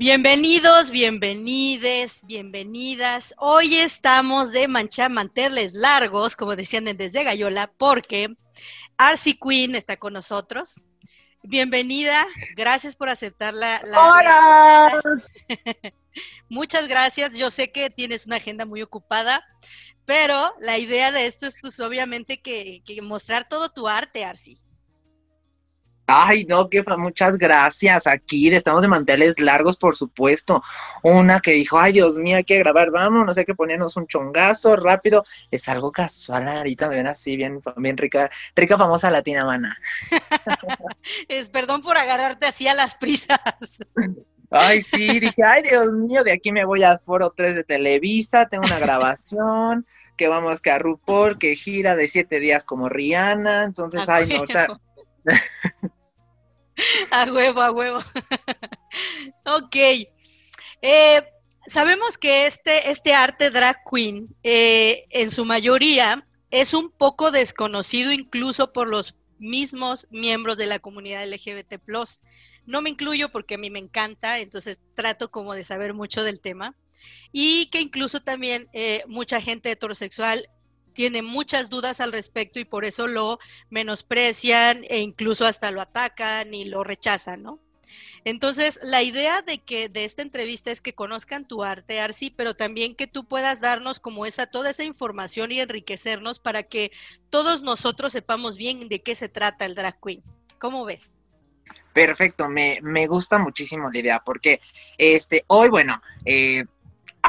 Bienvenidos, 0.00 0.90
bienvenides, 0.90 2.24
bienvenidas. 2.24 3.34
Hoy 3.36 3.74
estamos 3.74 4.50
de 4.50 4.66
manchar 4.66 5.10
manteles 5.10 5.74
largos, 5.74 6.36
como 6.36 6.56
decían 6.56 6.86
desde 6.86 7.22
Gallola, 7.22 7.70
porque 7.76 8.34
Arcy 8.96 9.38
Queen 9.38 9.74
está 9.74 9.98
con 9.98 10.14
nosotros. 10.14 10.82
Bienvenida, 11.42 12.26
gracias 12.56 12.96
por 12.96 13.10
aceptar 13.10 13.52
la. 13.52 13.78
¡Hola! 13.84 15.02
Muchas 16.48 16.88
gracias. 16.88 17.36
Yo 17.36 17.50
sé 17.50 17.70
que 17.70 17.90
tienes 17.90 18.24
una 18.24 18.36
agenda 18.36 18.64
muy 18.64 18.80
ocupada, 18.80 19.44
pero 20.06 20.54
la 20.62 20.78
idea 20.78 21.12
de 21.12 21.26
esto 21.26 21.46
es, 21.46 21.56
pues, 21.60 21.78
obviamente, 21.78 22.40
que, 22.40 22.82
que 22.86 23.02
mostrar 23.02 23.50
todo 23.50 23.68
tu 23.68 23.86
arte, 23.86 24.24
Arcy. 24.24 24.62
Ay, 26.12 26.44
no, 26.44 26.68
que 26.68 26.82
muchas 26.98 27.38
gracias. 27.38 28.08
Aquí 28.08 28.52
estamos 28.52 28.82
de 28.82 28.88
manteles 28.88 29.38
largos, 29.38 29.76
por 29.76 29.94
supuesto. 29.94 30.60
Una 31.04 31.38
que 31.38 31.52
dijo, 31.52 31.78
ay, 31.78 31.92
Dios 31.92 32.16
mío, 32.16 32.36
hay 32.36 32.42
que 32.42 32.58
grabar, 32.58 32.90
vamos, 32.90 33.24
no 33.24 33.32
sé 33.32 33.44
qué 33.44 33.54
ponernos 33.54 33.96
un 33.96 34.08
chongazo 34.08 34.74
rápido. 34.74 35.24
Es 35.52 35.68
algo 35.68 35.92
casual, 35.92 36.48
ahorita 36.48 36.88
me 36.88 36.96
ven 36.96 37.06
así, 37.06 37.36
bien, 37.36 37.62
bien 37.76 37.96
rica, 37.96 38.28
rica, 38.56 38.76
famosa 38.76 39.08
latina, 39.12 39.44
mana. 39.44 39.78
es 41.28 41.48
perdón 41.48 41.80
por 41.80 41.96
agarrarte 41.96 42.46
así 42.46 42.66
a 42.66 42.74
las 42.74 42.96
prisas. 42.96 43.38
Ay, 44.50 44.82
sí, 44.82 45.20
dije, 45.20 45.44
ay, 45.44 45.62
Dios 45.62 45.92
mío, 45.92 46.24
de 46.24 46.32
aquí 46.32 46.50
me 46.50 46.64
voy 46.64 46.82
al 46.82 46.98
foro 46.98 47.30
3 47.30 47.54
de 47.54 47.62
Televisa, 47.62 48.48
tengo 48.48 48.66
una 48.66 48.80
grabación, 48.80 49.86
que 50.16 50.26
vamos 50.26 50.60
que 50.60 50.72
a 50.72 50.80
RuPaul, 50.80 51.38
que 51.38 51.54
gira 51.54 51.94
de 51.94 52.08
siete 52.08 52.40
días 52.40 52.64
como 52.64 52.88
Rihanna, 52.88 53.62
entonces, 53.62 54.08
ay, 54.08 54.26
no, 54.26 54.44
a 57.10 57.24
huevo, 57.24 57.60
a 57.60 57.70
huevo. 57.70 57.98
ok. 59.44 59.76
Eh, 60.82 61.22
sabemos 61.66 62.18
que 62.18 62.46
este, 62.46 62.90
este 62.90 63.14
arte 63.14 63.50
drag 63.50 63.78
queen, 63.90 64.34
eh, 64.42 65.06
en 65.10 65.30
su 65.30 65.44
mayoría, 65.44 66.26
es 66.50 66.74
un 66.74 66.90
poco 66.90 67.30
desconocido 67.30 68.12
incluso 68.12 68.72
por 68.72 68.88
los 68.88 69.16
mismos 69.38 70.06
miembros 70.10 70.56
de 70.56 70.66
la 70.66 70.78
comunidad 70.78 71.26
LGBT. 71.26 71.80
No 72.66 72.82
me 72.82 72.90
incluyo 72.90 73.30
porque 73.30 73.54
a 73.54 73.58
mí 73.58 73.70
me 73.70 73.78
encanta, 73.78 74.38
entonces 74.38 74.80
trato 74.94 75.30
como 75.30 75.54
de 75.54 75.64
saber 75.64 75.94
mucho 75.94 76.22
del 76.22 76.40
tema. 76.40 76.76
Y 77.32 77.66
que 77.66 77.80
incluso 77.80 78.20
también 78.20 78.68
eh, 78.72 79.02
mucha 79.06 79.40
gente 79.40 79.70
heterosexual 79.70 80.48
tiene 80.92 81.22
muchas 81.22 81.70
dudas 81.70 82.00
al 82.00 82.12
respecto 82.12 82.60
y 82.60 82.64
por 82.64 82.84
eso 82.84 83.06
lo 83.06 83.38
menosprecian 83.70 84.84
e 84.88 84.98
incluso 84.98 85.46
hasta 85.46 85.70
lo 85.70 85.80
atacan 85.80 86.52
y 86.54 86.64
lo 86.64 86.84
rechazan, 86.84 87.42
¿no? 87.42 87.60
Entonces, 88.24 88.78
la 88.82 89.02
idea 89.02 89.42
de 89.42 89.58
que 89.58 89.88
de 89.88 90.04
esta 90.04 90.22
entrevista 90.22 90.70
es 90.70 90.80
que 90.80 90.94
conozcan 90.94 91.48
tu 91.48 91.64
arte, 91.64 92.00
Arsi, 92.00 92.30
pero 92.30 92.54
también 92.54 92.94
que 92.94 93.06
tú 93.06 93.24
puedas 93.24 93.60
darnos 93.60 93.98
como 93.98 94.26
esa 94.26 94.46
toda 94.46 94.70
esa 94.70 94.84
información 94.84 95.52
y 95.52 95.60
enriquecernos 95.60 96.38
para 96.38 96.62
que 96.62 96.92
todos 97.30 97.62
nosotros 97.62 98.12
sepamos 98.12 98.56
bien 98.56 98.88
de 98.88 99.02
qué 99.02 99.14
se 99.14 99.28
trata 99.28 99.64
el 99.64 99.74
drag 99.74 99.98
queen. 100.00 100.22
¿Cómo 100.58 100.84
ves? 100.84 101.16
Perfecto, 101.94 102.48
me, 102.48 102.78
me 102.82 103.06
gusta 103.06 103.38
muchísimo 103.38 103.90
la 103.90 103.98
idea, 103.98 104.22
porque 104.24 104.60
este, 104.98 105.44
hoy, 105.48 105.70
bueno, 105.70 106.00
eh, 106.24 106.64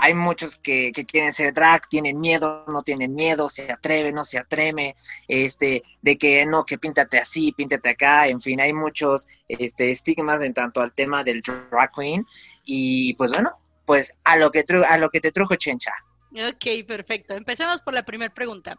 hay 0.01 0.15
muchos 0.15 0.57
que, 0.57 0.91
quieren 0.91 1.31
ser 1.31 1.53
drag, 1.53 1.87
tienen 1.87 2.19
miedo, 2.19 2.65
no 2.67 2.81
tienen 2.81 3.13
miedo, 3.13 3.49
se 3.49 3.71
atreve, 3.71 4.11
no 4.11 4.25
se 4.25 4.39
atreve, 4.39 4.95
este, 5.27 5.83
de 6.01 6.17
que 6.17 6.43
no, 6.47 6.65
que 6.65 6.79
píntate 6.79 7.19
así, 7.19 7.51
píntate 7.51 7.89
acá, 7.89 8.27
en 8.27 8.41
fin, 8.41 8.59
hay 8.59 8.73
muchos 8.73 9.27
este, 9.47 9.91
estigmas 9.91 10.41
en 10.41 10.55
tanto 10.55 10.81
al 10.81 10.91
tema 10.91 11.23
del 11.23 11.43
drag 11.43 11.91
queen, 11.95 12.25
y 12.65 13.13
pues 13.13 13.31
bueno, 13.31 13.59
pues 13.85 14.17
a 14.23 14.37
lo 14.37 14.49
que, 14.49 14.65
a 14.89 14.97
lo 14.97 15.11
que 15.11 15.21
te 15.21 15.31
trujo 15.31 15.55
Chencha. 15.55 15.93
Ok, 16.31 16.87
perfecto. 16.87 17.35
Empecemos 17.35 17.81
por 17.81 17.93
la 17.93 18.03
primera 18.03 18.33
pregunta. 18.33 18.77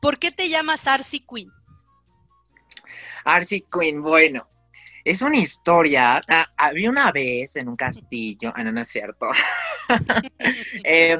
¿Por 0.00 0.20
qué 0.20 0.30
te 0.30 0.48
llamas 0.48 0.86
Arcy 0.86 1.26
Queen? 1.28 1.50
Arcy 3.24 3.64
Queen, 3.72 4.00
bueno, 4.00 4.46
es 5.06 5.22
una 5.22 5.38
historia. 5.38 6.20
Ah, 6.28 6.46
había 6.56 6.90
una 6.90 7.12
vez 7.12 7.54
en 7.54 7.68
un 7.68 7.76
castillo, 7.76 8.52
ah, 8.56 8.64
no, 8.64 8.72
no 8.72 8.80
es 8.80 8.88
cierto. 8.88 9.28
eh, 10.84 11.16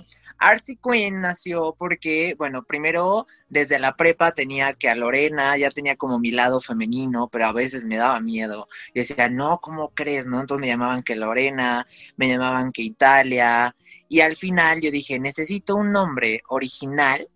Queen 0.83 1.21
nació 1.21 1.73
porque, 1.79 2.35
bueno, 2.37 2.65
primero 2.65 3.29
desde 3.49 3.79
la 3.79 3.97
prepa 3.97 4.33
tenía 4.33 4.73
que 4.73 4.89
a 4.89 4.97
Lorena, 4.97 5.57
ya 5.57 5.71
tenía 5.71 5.95
como 5.95 6.19
mi 6.19 6.33
lado 6.33 6.61
femenino, 6.61 7.29
pero 7.31 7.47
a 7.47 7.53
veces 7.53 7.87
me 7.87 7.97
daba 7.97 8.19
miedo. 8.19 8.69
Y 8.93 9.01
decía, 9.01 9.29
no, 9.29 9.59
¿cómo 9.59 9.91
crees? 9.95 10.27
¿No? 10.27 10.41
Entonces 10.41 10.63
me 10.63 10.67
llamaban 10.67 11.05
que 11.05 11.15
Lorena, 11.15 11.87
me 12.17 12.29
llamaban 12.29 12.73
que 12.73 12.83
Italia. 12.83 13.77
Y 14.09 14.21
al 14.21 14.37
final 14.37 14.81
yo 14.81 14.91
dije, 14.91 15.21
necesito 15.21 15.77
un 15.77 15.93
nombre 15.93 16.43
original 16.49 17.29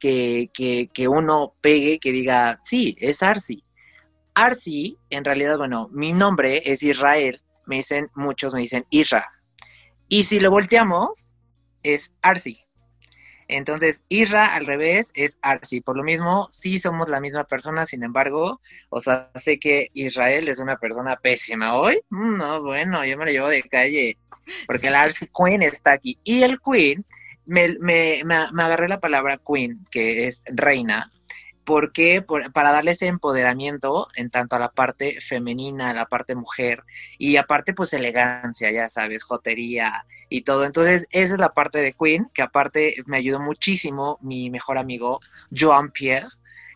que, 0.00 0.50
que, 0.52 0.90
que 0.92 1.06
uno 1.06 1.54
pegue, 1.60 2.00
que 2.00 2.10
diga, 2.10 2.58
sí, 2.60 2.96
es 2.98 3.22
Arcy. 3.22 3.62
Arsi, 4.34 4.98
en 5.10 5.24
realidad, 5.24 5.58
bueno, 5.58 5.88
mi 5.92 6.12
nombre 6.12 6.62
es 6.64 6.82
Israel, 6.82 7.42
me 7.66 7.76
dicen, 7.76 8.10
muchos 8.14 8.54
me 8.54 8.60
dicen 8.60 8.86
Isra. 8.90 9.30
Y 10.08 10.24
si 10.24 10.40
lo 10.40 10.50
volteamos, 10.50 11.34
es 11.82 12.12
Arsi. 12.22 12.64
Entonces, 13.48 14.02
Isra 14.08 14.54
al 14.54 14.66
revés 14.66 15.10
es 15.14 15.38
Arsi. 15.42 15.80
Por 15.80 15.96
lo 15.96 16.02
mismo, 16.02 16.48
sí 16.50 16.78
somos 16.78 17.08
la 17.08 17.20
misma 17.20 17.44
persona, 17.44 17.86
sin 17.86 18.02
embargo, 18.02 18.60
o 18.88 19.00
sea, 19.00 19.30
sé 19.34 19.58
que 19.58 19.88
Israel 19.92 20.48
es 20.48 20.58
una 20.58 20.76
persona 20.78 21.16
pésima 21.16 21.76
hoy. 21.76 22.00
Mm, 22.10 22.36
no, 22.36 22.62
bueno, 22.62 23.04
yo 23.04 23.18
me 23.18 23.26
lo 23.26 23.30
llevo 23.30 23.48
de 23.48 23.62
calle, 23.62 24.16
porque 24.66 24.88
el 24.88 24.94
Arsi 24.94 25.28
Queen 25.28 25.62
está 25.62 25.92
aquí. 25.92 26.18
Y 26.24 26.42
el 26.42 26.58
Queen, 26.60 27.04
me, 27.44 27.68
me, 27.80 28.22
me, 28.24 28.46
me 28.52 28.62
agarré 28.62 28.88
la 28.88 29.00
palabra 29.00 29.38
Queen, 29.38 29.84
que 29.90 30.26
es 30.26 30.44
reina, 30.46 31.12
porque 31.64 32.24
para 32.52 32.72
darle 32.72 32.92
ese 32.92 33.06
empoderamiento 33.06 34.08
en 34.16 34.30
tanto 34.30 34.56
a 34.56 34.58
la 34.58 34.70
parte 34.70 35.20
femenina, 35.20 35.90
a 35.90 35.94
la 35.94 36.06
parte 36.06 36.34
mujer 36.34 36.82
y 37.18 37.36
aparte 37.36 37.74
pues 37.74 37.92
elegancia, 37.92 38.70
ya 38.70 38.88
sabes, 38.88 39.22
jotería 39.22 40.04
y 40.28 40.42
todo. 40.42 40.64
Entonces 40.64 41.06
esa 41.10 41.34
es 41.34 41.40
la 41.40 41.54
parte 41.54 41.78
de 41.78 41.92
Queen, 41.92 42.28
que 42.34 42.42
aparte 42.42 42.96
me 43.06 43.18
ayudó 43.18 43.40
muchísimo 43.40 44.18
mi 44.22 44.50
mejor 44.50 44.78
amigo 44.78 45.20
Joan 45.56 45.90
Pierre. 45.92 46.28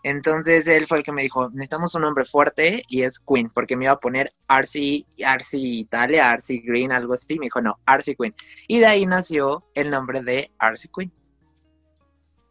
Entonces 0.02 0.68
él 0.68 0.86
fue 0.86 0.98
el 0.98 1.04
que 1.04 1.10
me 1.10 1.22
dijo, 1.22 1.50
necesitamos 1.50 1.96
un 1.96 2.02
nombre 2.02 2.24
fuerte 2.24 2.84
y 2.88 3.02
es 3.02 3.18
Queen, 3.18 3.50
porque 3.50 3.74
me 3.76 3.86
iba 3.86 3.94
a 3.94 3.98
poner 3.98 4.32
Arcy, 4.46 5.04
Arcy 5.24 5.80
Italia, 5.80 6.30
Arcy 6.30 6.60
Green, 6.60 6.92
algo 6.92 7.14
así. 7.14 7.36
Me 7.40 7.46
dijo, 7.46 7.60
no, 7.60 7.80
Arcy 7.86 8.14
Queen. 8.14 8.32
Y 8.68 8.78
de 8.78 8.86
ahí 8.86 9.04
nació 9.04 9.64
el 9.74 9.90
nombre 9.90 10.20
de 10.20 10.52
Arcy 10.60 10.88
Queen. 10.94 11.12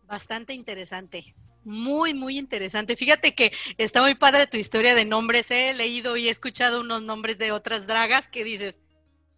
Bastante 0.05 0.53
interesante. 0.53 1.33
Muy, 1.65 2.13
muy 2.13 2.37
interesante. 2.37 2.95
Fíjate 2.95 3.33
que 3.33 3.51
está 3.77 4.01
muy 4.01 4.13
padre 4.13 4.45
tu 4.45 4.57
historia 4.57 4.93
de 4.93 5.03
nombres. 5.03 5.49
He 5.49 5.73
leído 5.73 6.15
y 6.15 6.27
he 6.27 6.31
escuchado 6.31 6.81
unos 6.81 7.01
nombres 7.01 7.39
de 7.39 7.51
otras 7.51 7.87
dragas 7.87 8.27
que 8.27 8.43
dices, 8.43 8.79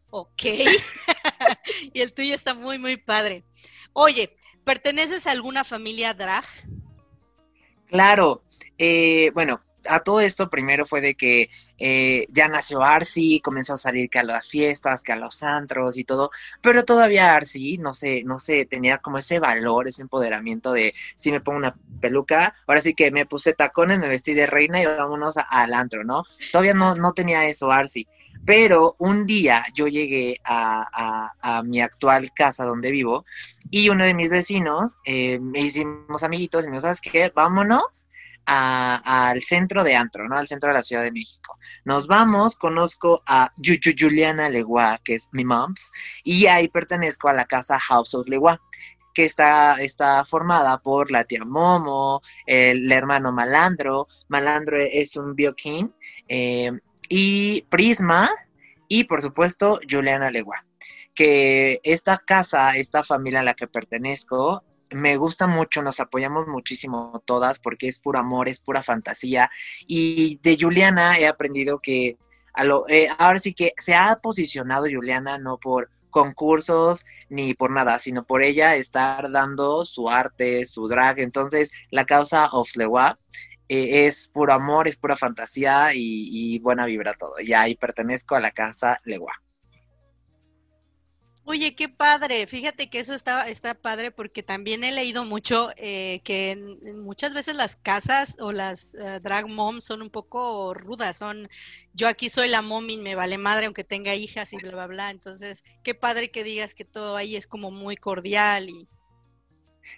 ok. 0.10 0.44
y 1.94 2.02
el 2.02 2.14
tuyo 2.14 2.36
está 2.36 2.54
muy, 2.54 2.78
muy 2.78 2.98
padre. 2.98 3.46
Oye, 3.94 4.36
¿perteneces 4.66 5.26
a 5.26 5.32
alguna 5.32 5.64
familia 5.64 6.14
drag? 6.14 6.46
Claro. 7.88 8.44
Eh, 8.78 9.32
bueno, 9.34 9.62
a 9.90 10.00
todo 10.02 10.22
esto 10.22 10.50
primero 10.50 10.86
fue 10.86 11.02
de 11.02 11.16
que 11.16 11.50
eh, 11.80 12.26
ya 12.32 12.48
nació 12.48 12.84
Arcy, 12.84 13.40
comenzó 13.42 13.76
a 13.76 13.78
salir 13.78 14.10
que 14.10 14.20
a 14.20 14.24
las 14.24 14.48
fiestas, 14.48 15.04
que 15.04 15.12
a 15.12 15.16
los 15.16 15.44
antros 15.44 15.98
y 15.98 16.04
todo, 16.04 16.32
pero 16.62 16.86
todavía 16.86 17.36
Arcy, 17.36 17.78
no 17.78 17.94
sé, 17.94 18.24
no 18.24 18.40
sé, 18.40 18.66
tenía 18.66 18.98
como 18.98 19.18
ese 19.18 19.40
valor, 19.40 19.88
ese 19.88 20.02
empoderamiento 20.02 20.74
de 20.74 20.94
si 21.16 21.32
me 21.32 21.42
pongo 21.42 21.60
una 21.60 21.76
peluca, 22.02 22.56
ahora 22.66 22.82
sí 22.82 22.94
que 22.94 23.12
me 23.12 23.26
puse 23.26 23.54
tacones, 23.54 24.00
me 24.00 24.08
vestí 24.08 24.34
de 24.34 24.48
reina 24.48 24.82
y 24.82 24.86
vámonos 24.86 25.36
al 25.38 25.74
antro, 25.74 26.04
¿no? 26.04 26.24
Todavía 26.52 26.74
no, 26.74 26.96
no 26.96 27.14
tenía 27.14 27.46
eso 27.46 27.72
Arcy. 27.72 28.08
Pero 28.46 28.96
un 29.00 29.26
día 29.26 29.66
yo 29.74 29.88
llegué 29.88 30.40
a, 30.44 31.34
a, 31.42 31.64
mi 31.64 31.82
actual 31.82 32.32
casa 32.34 32.64
donde 32.64 32.92
vivo 32.92 33.26
y 33.72 33.90
uno 33.90 34.06
de 34.06 34.14
mis 34.14 34.30
vecinos 34.30 34.96
eh, 35.06 35.40
me 35.40 35.60
hicimos 35.60 36.24
amiguitos 36.24 36.64
y 36.64 36.68
me 36.68 36.74
dijo, 36.74 36.84
¿sabes 36.84 37.02
qué? 37.02 37.32
Vámonos 37.36 38.06
al 38.48 39.42
centro 39.42 39.84
de 39.84 39.96
Antro, 39.96 40.28
¿no? 40.28 40.38
Al 40.38 40.48
centro 40.48 40.70
de 40.70 40.76
la 40.76 40.84
Ciudad 40.84 41.04
de 41.04 41.12
México. 41.12 41.60
Nos 41.84 42.08
vamos, 42.08 42.56
conozco 42.56 43.22
a 43.26 43.52
Juliana 43.62 44.50
Legua, 44.50 45.00
que 45.04 45.16
es 45.16 45.30
mi 45.34 45.44
mom's, 45.44 45.92
y 46.24 46.48
ahí 46.48 46.70
pertenezco 46.70 47.28
a 47.28 47.34
la 47.34 47.46
casa 47.46 47.80
House 47.80 48.16
of 48.16 48.28
Legua 48.28 48.62
que 49.14 49.26
está, 49.26 49.82
está 49.82 50.24
formada 50.26 50.78
por 50.78 51.10
la 51.10 51.24
tía 51.24 51.44
Momo, 51.44 52.22
el, 52.46 52.92
hermano 52.92 53.32
Malandro, 53.32 54.08
Malandro 54.28 54.78
es 54.78 55.16
un 55.16 55.34
bioquín, 55.34 55.92
eh, 56.28 56.72
y 57.10 57.64
Prisma, 57.64 58.30
y 58.88 59.06
por 59.06 59.24
supuesto 59.24 59.80
Juliana 59.90 60.30
Legua 60.30 60.64
que 61.18 61.82
esta 61.82 62.20
casa, 62.20 62.78
esta 62.78 63.04
familia 63.04 63.40
a 63.40 63.44
la 63.44 63.56
que 63.56 63.66
pertenezco, 63.66 64.64
me 64.92 65.18
gusta 65.18 65.48
mucho, 65.48 65.82
nos 65.82 66.00
apoyamos 66.00 66.48
muchísimo 66.48 67.22
todas 67.26 67.60
porque 67.60 67.88
es 67.88 68.00
puro 68.00 68.20
amor, 68.20 68.50
es 68.50 68.60
pura 68.60 68.84
fantasía. 68.84 69.50
Y 69.88 70.40
de 70.44 70.58
Juliana 70.60 71.20
he 71.20 71.28
aprendido 71.28 71.80
que 71.80 72.18
a 72.54 72.64
lo, 72.64 72.88
eh, 72.90 73.08
ahora 73.18 73.40
sí 73.40 73.54
que 73.54 73.74
se 73.78 73.94
ha 73.94 74.20
posicionado 74.22 74.86
Juliana 74.86 75.38
no 75.38 75.58
por 75.58 75.90
concursos 76.10 77.06
ni 77.30 77.54
por 77.54 77.72
nada, 77.72 78.00
sino 78.00 78.24
por 78.24 78.42
ella 78.42 78.76
estar 78.76 79.32
dando 79.32 79.86
su 79.86 80.10
arte, 80.10 80.66
su 80.66 80.88
drag. 80.88 81.20
Entonces, 81.20 81.72
la 81.92 82.06
causa 82.06 82.48
of 82.48 82.76
Lewa 82.76 83.20
eh, 83.70 84.08
es 84.08 84.28
puro 84.28 84.54
amor, 84.54 84.88
es 84.88 84.96
pura 84.96 85.16
fantasía 85.16 85.94
y, 85.94 86.56
y, 86.56 86.60
buena 86.60 86.86
vibra 86.86 87.14
todo. 87.14 87.36
Y 87.40 87.54
ahí 87.54 87.76
pertenezco 87.76 88.36
a 88.36 88.40
la 88.40 88.52
casa 88.52 89.00
Lewa. 89.04 89.34
Oye, 91.50 91.76
qué 91.76 91.88
padre. 91.88 92.46
Fíjate 92.46 92.90
que 92.90 93.00
eso 93.00 93.14
está, 93.14 93.48
está 93.48 93.74
padre 93.74 94.12
porque 94.12 94.44
también 94.44 94.84
he 94.84 94.92
leído 94.92 95.24
mucho 95.24 95.70
eh, 95.78 96.20
que 96.26 96.58
muchas 96.98 97.34
veces 97.34 97.56
las 97.56 97.78
casas 97.78 98.36
o 98.42 98.52
las 98.52 98.96
uh, 98.96 99.22
drag 99.22 99.48
moms 99.48 99.86
son 99.86 100.02
un 100.02 100.10
poco 100.10 100.74
rudas. 100.74 101.16
Son, 101.20 101.48
yo 101.94 102.10
aquí 102.10 102.30
soy 102.30 102.50
la 102.50 102.62
mom 102.62 102.90
y 102.90 102.98
me 102.98 103.16
vale 103.16 103.38
madre 103.38 103.68
aunque 103.68 103.86
tenga 103.86 104.14
hijas 104.14 104.52
y 104.52 104.58
bla, 104.58 104.72
bla, 104.72 104.88
bla. 104.88 105.10
Entonces, 105.10 105.64
qué 105.84 105.96
padre 105.96 106.32
que 106.32 106.44
digas 106.44 106.74
que 106.76 106.84
todo 106.84 107.16
ahí 107.16 107.38
es 107.38 107.48
como 107.48 107.72
muy 107.72 107.96
cordial 107.96 108.70
y, 108.70 108.90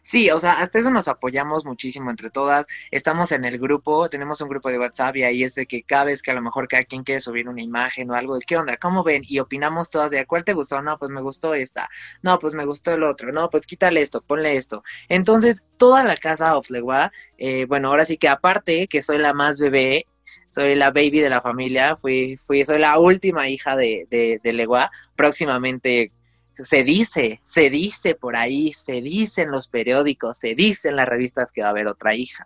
Sí, 0.01 0.29
o 0.29 0.39
sea, 0.39 0.53
hasta 0.59 0.79
eso 0.79 0.91
nos 0.91 1.07
apoyamos 1.07 1.65
muchísimo 1.65 2.09
entre 2.09 2.29
todas. 2.29 2.65
Estamos 2.91 3.31
en 3.31 3.45
el 3.45 3.59
grupo, 3.59 4.09
tenemos 4.09 4.41
un 4.41 4.49
grupo 4.49 4.69
de 4.69 4.79
WhatsApp 4.79 5.17
y 5.17 5.23
ahí 5.23 5.43
es 5.43 5.55
de 5.55 5.65
que 5.65 5.83
cada 5.83 6.05
vez 6.05 6.21
que 6.21 6.31
a 6.31 6.33
lo 6.33 6.41
mejor 6.41 6.67
cada 6.67 6.83
quien 6.83 7.03
quiere 7.03 7.21
subir 7.21 7.47
una 7.49 7.61
imagen 7.61 8.09
o 8.09 8.15
algo, 8.15 8.35
de 8.37 8.45
qué 8.45 8.57
onda, 8.57 8.77
cómo 8.77 9.03
ven, 9.03 9.21
y 9.25 9.39
opinamos 9.39 9.89
todas 9.89 10.11
de 10.11 10.25
cuál 10.25 10.43
te 10.43 10.53
gustó, 10.53 10.81
no, 10.81 10.97
pues 10.97 11.11
me 11.11 11.21
gustó 11.21 11.53
esta, 11.53 11.89
no, 12.21 12.39
pues 12.39 12.53
me 12.53 12.65
gustó 12.65 12.93
el 12.93 13.03
otro, 13.03 13.31
no, 13.31 13.49
pues 13.49 13.65
quítale 13.65 14.01
esto, 14.01 14.21
ponle 14.21 14.55
esto. 14.55 14.83
Entonces, 15.09 15.63
toda 15.77 16.03
la 16.03 16.15
casa 16.15 16.57
of 16.57 16.69
Legua, 16.69 17.11
eh, 17.37 17.65
bueno, 17.65 17.89
ahora 17.89 18.05
sí 18.05 18.17
que 18.17 18.29
aparte 18.29 18.87
que 18.87 19.01
soy 19.01 19.17
la 19.17 19.33
más 19.33 19.57
bebé, 19.59 20.05
soy 20.47 20.75
la 20.75 20.91
baby 20.91 21.19
de 21.19 21.29
la 21.29 21.41
familia, 21.41 21.95
fui, 21.95 22.37
fui, 22.37 22.65
soy 22.65 22.79
la 22.79 22.99
última 22.99 23.47
hija 23.49 23.75
de, 23.75 24.07
de, 24.09 24.39
de 24.43 24.53
Legua, 24.53 24.91
próximamente 25.15 26.11
se 26.59 26.83
dice, 26.83 27.39
se 27.43 27.69
dice 27.69 28.15
por 28.15 28.35
ahí, 28.35 28.73
se 28.73 29.01
dice 29.01 29.43
en 29.43 29.51
los 29.51 29.67
periódicos, 29.67 30.37
se 30.37 30.55
dice 30.55 30.89
en 30.89 30.97
las 30.97 31.07
revistas 31.07 31.51
que 31.51 31.61
va 31.61 31.67
a 31.67 31.71
haber 31.71 31.87
otra 31.87 32.13
hija. 32.15 32.45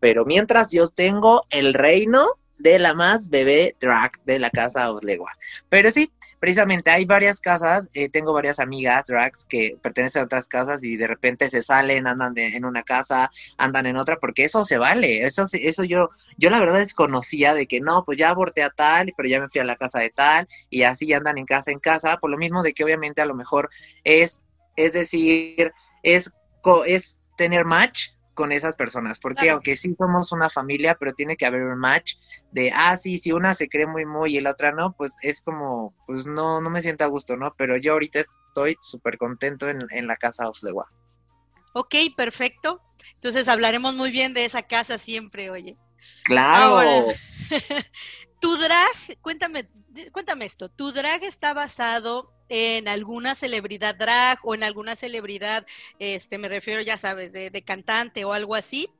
Pero 0.00 0.24
mientras 0.24 0.70
yo 0.72 0.88
tengo 0.88 1.44
el 1.50 1.74
reino 1.74 2.26
de 2.58 2.78
la 2.78 2.94
más 2.94 3.28
bebé 3.28 3.76
drag 3.80 4.12
de 4.24 4.38
la 4.38 4.50
casa 4.50 4.90
Oslegua. 4.90 5.32
Pero 5.68 5.90
sí, 5.90 6.10
precisamente 6.42 6.90
hay 6.90 7.04
varias 7.04 7.38
casas, 7.38 7.88
eh, 7.94 8.08
tengo 8.08 8.32
varias 8.32 8.58
amigas 8.58 9.06
drags 9.06 9.44
que 9.44 9.78
pertenecen 9.80 10.22
a 10.22 10.24
otras 10.24 10.48
casas 10.48 10.82
y 10.82 10.96
de 10.96 11.06
repente 11.06 11.48
se 11.48 11.62
salen, 11.62 12.08
andan 12.08 12.36
en 12.36 12.64
una 12.64 12.82
casa, 12.82 13.30
andan 13.58 13.86
en 13.86 13.96
otra, 13.96 14.16
porque 14.16 14.42
eso 14.42 14.64
se 14.64 14.76
vale, 14.76 15.22
eso 15.22 15.44
eso 15.52 15.84
yo, 15.84 16.10
yo 16.38 16.50
la 16.50 16.58
verdad 16.58 16.80
desconocía 16.80 17.54
de 17.54 17.68
que 17.68 17.80
no, 17.80 18.04
pues 18.04 18.18
ya 18.18 18.30
aborté 18.30 18.64
a 18.64 18.70
tal, 18.70 19.14
pero 19.16 19.28
ya 19.28 19.38
me 19.38 19.48
fui 19.50 19.60
a 19.60 19.64
la 19.64 19.76
casa 19.76 20.00
de 20.00 20.10
tal, 20.10 20.48
y 20.68 20.82
así 20.82 21.12
andan 21.12 21.38
en 21.38 21.46
casa 21.46 21.70
en 21.70 21.78
casa, 21.78 22.16
por 22.16 22.28
lo 22.28 22.38
mismo 22.38 22.64
de 22.64 22.72
que 22.74 22.82
obviamente 22.82 23.22
a 23.22 23.26
lo 23.26 23.36
mejor 23.36 23.70
es, 24.02 24.44
es 24.74 24.94
decir, 24.94 25.72
es, 26.02 26.32
es 26.86 27.18
tener 27.36 27.64
match 27.64 28.08
con 28.34 28.52
esas 28.52 28.76
personas, 28.76 29.18
porque 29.18 29.50
aunque 29.50 29.76
sí 29.76 29.94
somos 29.98 30.32
una 30.32 30.48
familia, 30.48 30.96
pero 30.98 31.12
tiene 31.12 31.36
que 31.36 31.46
haber 31.46 31.62
un 31.62 31.78
match 31.78 32.16
de, 32.50 32.72
ah, 32.74 32.96
sí, 32.96 33.18
si 33.18 33.32
una 33.32 33.54
se 33.54 33.68
cree 33.68 33.86
muy, 33.86 34.06
muy 34.06 34.36
y 34.36 34.40
la 34.40 34.50
otra 34.52 34.72
no, 34.72 34.92
pues 34.92 35.12
es 35.22 35.42
como, 35.42 35.94
pues 36.06 36.26
no, 36.26 36.60
no 36.60 36.70
me 36.70 36.82
siento 36.82 37.04
a 37.04 37.08
gusto, 37.08 37.36
¿no? 37.36 37.54
Pero 37.56 37.76
yo 37.76 37.92
ahorita 37.92 38.20
estoy 38.20 38.76
súper 38.80 39.18
contento 39.18 39.68
en, 39.68 39.86
en, 39.90 40.06
la 40.06 40.16
casa 40.16 40.48
of 40.48 40.58
the 40.60 40.72
Wa. 40.72 40.86
Ok, 41.74 41.94
perfecto. 42.16 42.80
Entonces 43.14 43.48
hablaremos 43.48 43.94
muy 43.94 44.10
bien 44.10 44.34
de 44.34 44.44
esa 44.44 44.62
casa 44.62 44.98
siempre, 44.98 45.50
oye. 45.50 45.76
Claro. 46.24 47.08
tu 48.40 48.56
drag, 48.56 49.20
cuéntame, 49.20 49.68
cuéntame 50.10 50.44
esto, 50.44 50.68
¿tu 50.68 50.92
drag 50.92 51.22
está 51.22 51.54
basado 51.54 52.32
en 52.54 52.86
alguna 52.86 53.34
celebridad 53.34 53.96
drag 53.96 54.38
o 54.42 54.54
en 54.54 54.62
alguna 54.62 54.94
celebridad, 54.94 55.66
este, 55.98 56.36
me 56.36 56.50
refiero, 56.50 56.82
ya 56.82 56.98
sabes, 56.98 57.32
de, 57.32 57.48
de 57.48 57.62
cantante 57.62 58.26
o 58.26 58.34
algo 58.34 58.54
así? 58.54 58.90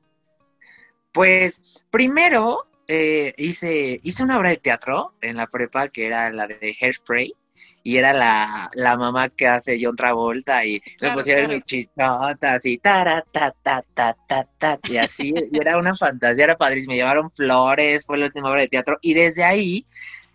Pues 1.11 1.61
primero 1.91 2.65
eh, 2.87 3.35
hice, 3.37 3.99
hice 4.01 4.23
una 4.23 4.37
obra 4.39 4.49
de 4.49 4.57
teatro 4.57 5.13
en 5.21 5.37
la 5.37 5.45
prepa 5.45 5.87
que 5.89 6.07
era 6.07 6.31
la 6.31 6.47
de 6.47 6.75
Hairspray 6.81 7.35
y 7.83 7.97
era 7.97 8.11
la, 8.11 8.71
la 8.73 8.97
mamá 8.97 9.29
que 9.29 9.45
hace 9.45 9.77
John 9.79 9.95
Travolta 9.95 10.65
y 10.65 10.79
claro, 10.79 11.13
me 11.13 11.21
pusieron 11.21 11.45
claro. 11.45 11.57
mis 11.57 11.63
chichotas 11.65 12.65
y 12.65 12.77
ta, 12.79 13.23
ta, 13.31 13.53
ta, 13.61 13.83
ta, 13.93 14.15
ta, 14.57 14.79
y 14.89 14.97
así, 14.97 15.31
y 15.51 15.59
era 15.59 15.77
una 15.77 15.95
fantasía, 15.95 16.45
era 16.45 16.57
padrísimo, 16.57 16.93
me 16.93 16.97
llevaron 16.97 17.29
flores, 17.29 18.03
fue 18.03 18.17
la 18.17 18.25
última 18.25 18.49
obra 18.49 18.61
de 18.61 18.69
teatro, 18.69 18.97
y 19.01 19.13
desde 19.13 19.43
ahí, 19.43 19.85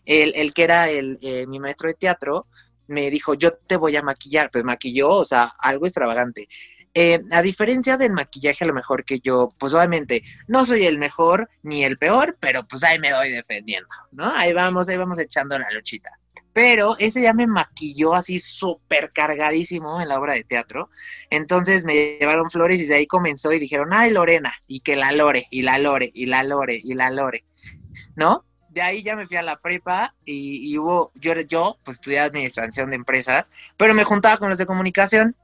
el, 0.04 0.34
el 0.36 0.52
que 0.54 0.62
era 0.62 0.90
el, 0.90 1.18
eh, 1.22 1.46
mi 1.48 1.58
maestro 1.58 1.88
de 1.88 1.94
teatro, 1.94 2.46
me 2.88 3.10
dijo, 3.10 3.34
yo 3.34 3.54
te 3.54 3.76
voy 3.76 3.96
a 3.96 4.02
maquillar, 4.02 4.50
pues 4.50 4.64
maquilló, 4.64 5.10
o 5.10 5.24
sea, 5.24 5.52
algo 5.58 5.86
extravagante. 5.86 6.48
Eh, 6.94 7.22
a 7.30 7.42
diferencia 7.42 7.96
del 7.96 8.12
maquillaje, 8.12 8.64
a 8.64 8.66
lo 8.66 8.74
mejor 8.74 9.04
que 9.04 9.20
yo, 9.20 9.54
pues 9.58 9.74
obviamente, 9.74 10.24
no 10.48 10.66
soy 10.66 10.86
el 10.86 10.98
mejor 10.98 11.48
ni 11.62 11.84
el 11.84 11.98
peor, 11.98 12.36
pero 12.40 12.66
pues 12.66 12.82
ahí 12.82 12.98
me 12.98 13.14
voy 13.14 13.30
defendiendo, 13.30 13.88
¿no? 14.10 14.32
Ahí 14.34 14.52
vamos, 14.52 14.88
ahí 14.88 14.96
vamos 14.96 15.18
echando 15.18 15.58
la 15.58 15.70
luchita. 15.70 16.10
Pero 16.52 16.96
ese 16.98 17.22
ya 17.22 17.34
me 17.34 17.46
maquilló 17.46 18.14
así 18.14 18.40
súper 18.40 19.12
cargadísimo 19.12 20.00
en 20.00 20.08
la 20.08 20.18
obra 20.18 20.32
de 20.32 20.42
teatro. 20.42 20.90
Entonces 21.30 21.84
me 21.84 22.18
llevaron 22.18 22.50
flores 22.50 22.80
y 22.80 22.86
de 22.86 22.96
ahí 22.96 23.06
comenzó 23.06 23.52
y 23.52 23.60
dijeron, 23.60 23.90
ay, 23.92 24.10
Lorena, 24.10 24.52
y 24.66 24.80
que 24.80 24.96
la 24.96 25.12
Lore, 25.12 25.46
y 25.50 25.62
la 25.62 25.78
Lore, 25.78 26.10
y 26.14 26.26
la 26.26 26.42
Lore, 26.42 26.80
y 26.82 26.94
la 26.94 27.10
Lore, 27.10 27.44
¿no? 28.16 28.44
De 28.68 28.82
ahí 28.82 29.02
ya 29.02 29.16
me 29.16 29.26
fui 29.26 29.36
a 29.36 29.42
la 29.42 29.56
prepa 29.56 30.14
y, 30.24 30.72
y, 30.72 30.78
hubo, 30.78 31.12
yo, 31.14 31.34
yo 31.40 31.78
pues 31.84 31.96
estudié 31.96 32.20
administración 32.20 32.90
de 32.90 32.96
empresas, 32.96 33.50
pero 33.76 33.94
me 33.94 34.04
juntaba 34.04 34.38
con 34.38 34.48
los 34.48 34.58
de 34.58 34.66
comunicación 34.66 35.36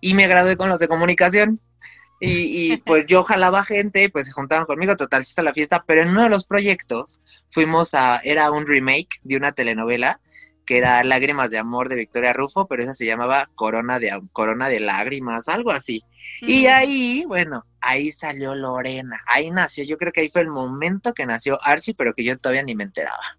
y 0.00 0.14
me 0.14 0.28
gradué 0.28 0.56
con 0.56 0.68
los 0.68 0.78
de 0.78 0.88
comunicación. 0.88 1.60
Y, 2.20 2.72
y 2.72 2.76
pues 2.86 3.06
yo 3.06 3.22
jalaba 3.22 3.64
gente, 3.64 4.10
pues 4.10 4.26
se 4.26 4.32
juntaban 4.32 4.66
conmigo, 4.66 4.96
total, 4.96 5.22
está 5.22 5.42
la 5.42 5.54
fiesta, 5.54 5.84
pero 5.86 6.02
en 6.02 6.08
uno 6.08 6.24
de 6.24 6.28
los 6.28 6.44
proyectos 6.44 7.20
fuimos 7.50 7.94
a, 7.94 8.20
era 8.24 8.50
un 8.50 8.66
remake 8.66 9.20
de 9.22 9.36
una 9.36 9.52
telenovela 9.52 10.20
que 10.68 10.76
era 10.76 11.02
Lágrimas 11.02 11.50
de 11.50 11.56
Amor 11.56 11.88
de 11.88 11.96
Victoria 11.96 12.34
Rufo, 12.34 12.68
pero 12.68 12.82
esa 12.82 12.92
se 12.92 13.06
llamaba 13.06 13.48
Corona 13.54 13.98
de, 13.98 14.12
Corona 14.32 14.68
de 14.68 14.80
Lágrimas, 14.80 15.48
algo 15.48 15.70
así. 15.70 16.04
Y 16.42 16.66
ahí, 16.66 17.24
bueno, 17.26 17.64
ahí 17.80 18.12
salió 18.12 18.54
Lorena, 18.54 19.18
ahí 19.28 19.50
nació, 19.50 19.84
yo 19.84 19.96
creo 19.96 20.12
que 20.12 20.20
ahí 20.20 20.28
fue 20.28 20.42
el 20.42 20.50
momento 20.50 21.14
que 21.14 21.24
nació 21.24 21.58
Archie, 21.62 21.94
pero 21.94 22.12
que 22.12 22.22
yo 22.22 22.36
todavía 22.36 22.62
ni 22.62 22.74
me 22.74 22.84
enteraba, 22.84 23.38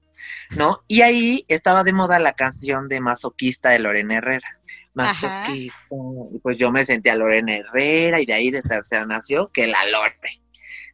¿no? 0.57 0.81
Y 0.87 1.01
ahí 1.01 1.45
estaba 1.49 1.83
de 1.83 1.93
moda 1.93 2.17
la 2.17 2.33
canción 2.33 2.89
de 2.89 2.99
Masoquista 2.99 3.69
de 3.69 3.77
Lorena 3.77 4.15
Herrera. 4.15 4.59
Masoquista, 4.95 5.51
y 5.53 6.39
pues 6.41 6.57
yo 6.57 6.71
me 6.71 6.83
senté 6.83 7.11
a 7.11 7.15
Lorena 7.15 7.57
Herrera 7.57 8.19
y 8.21 8.25
de 8.25 8.33
ahí 8.33 8.49
desde 8.49 8.83
se 8.83 9.05
nació 9.05 9.49
que 9.49 9.67
la 9.67 9.85
Lore. 9.85 10.17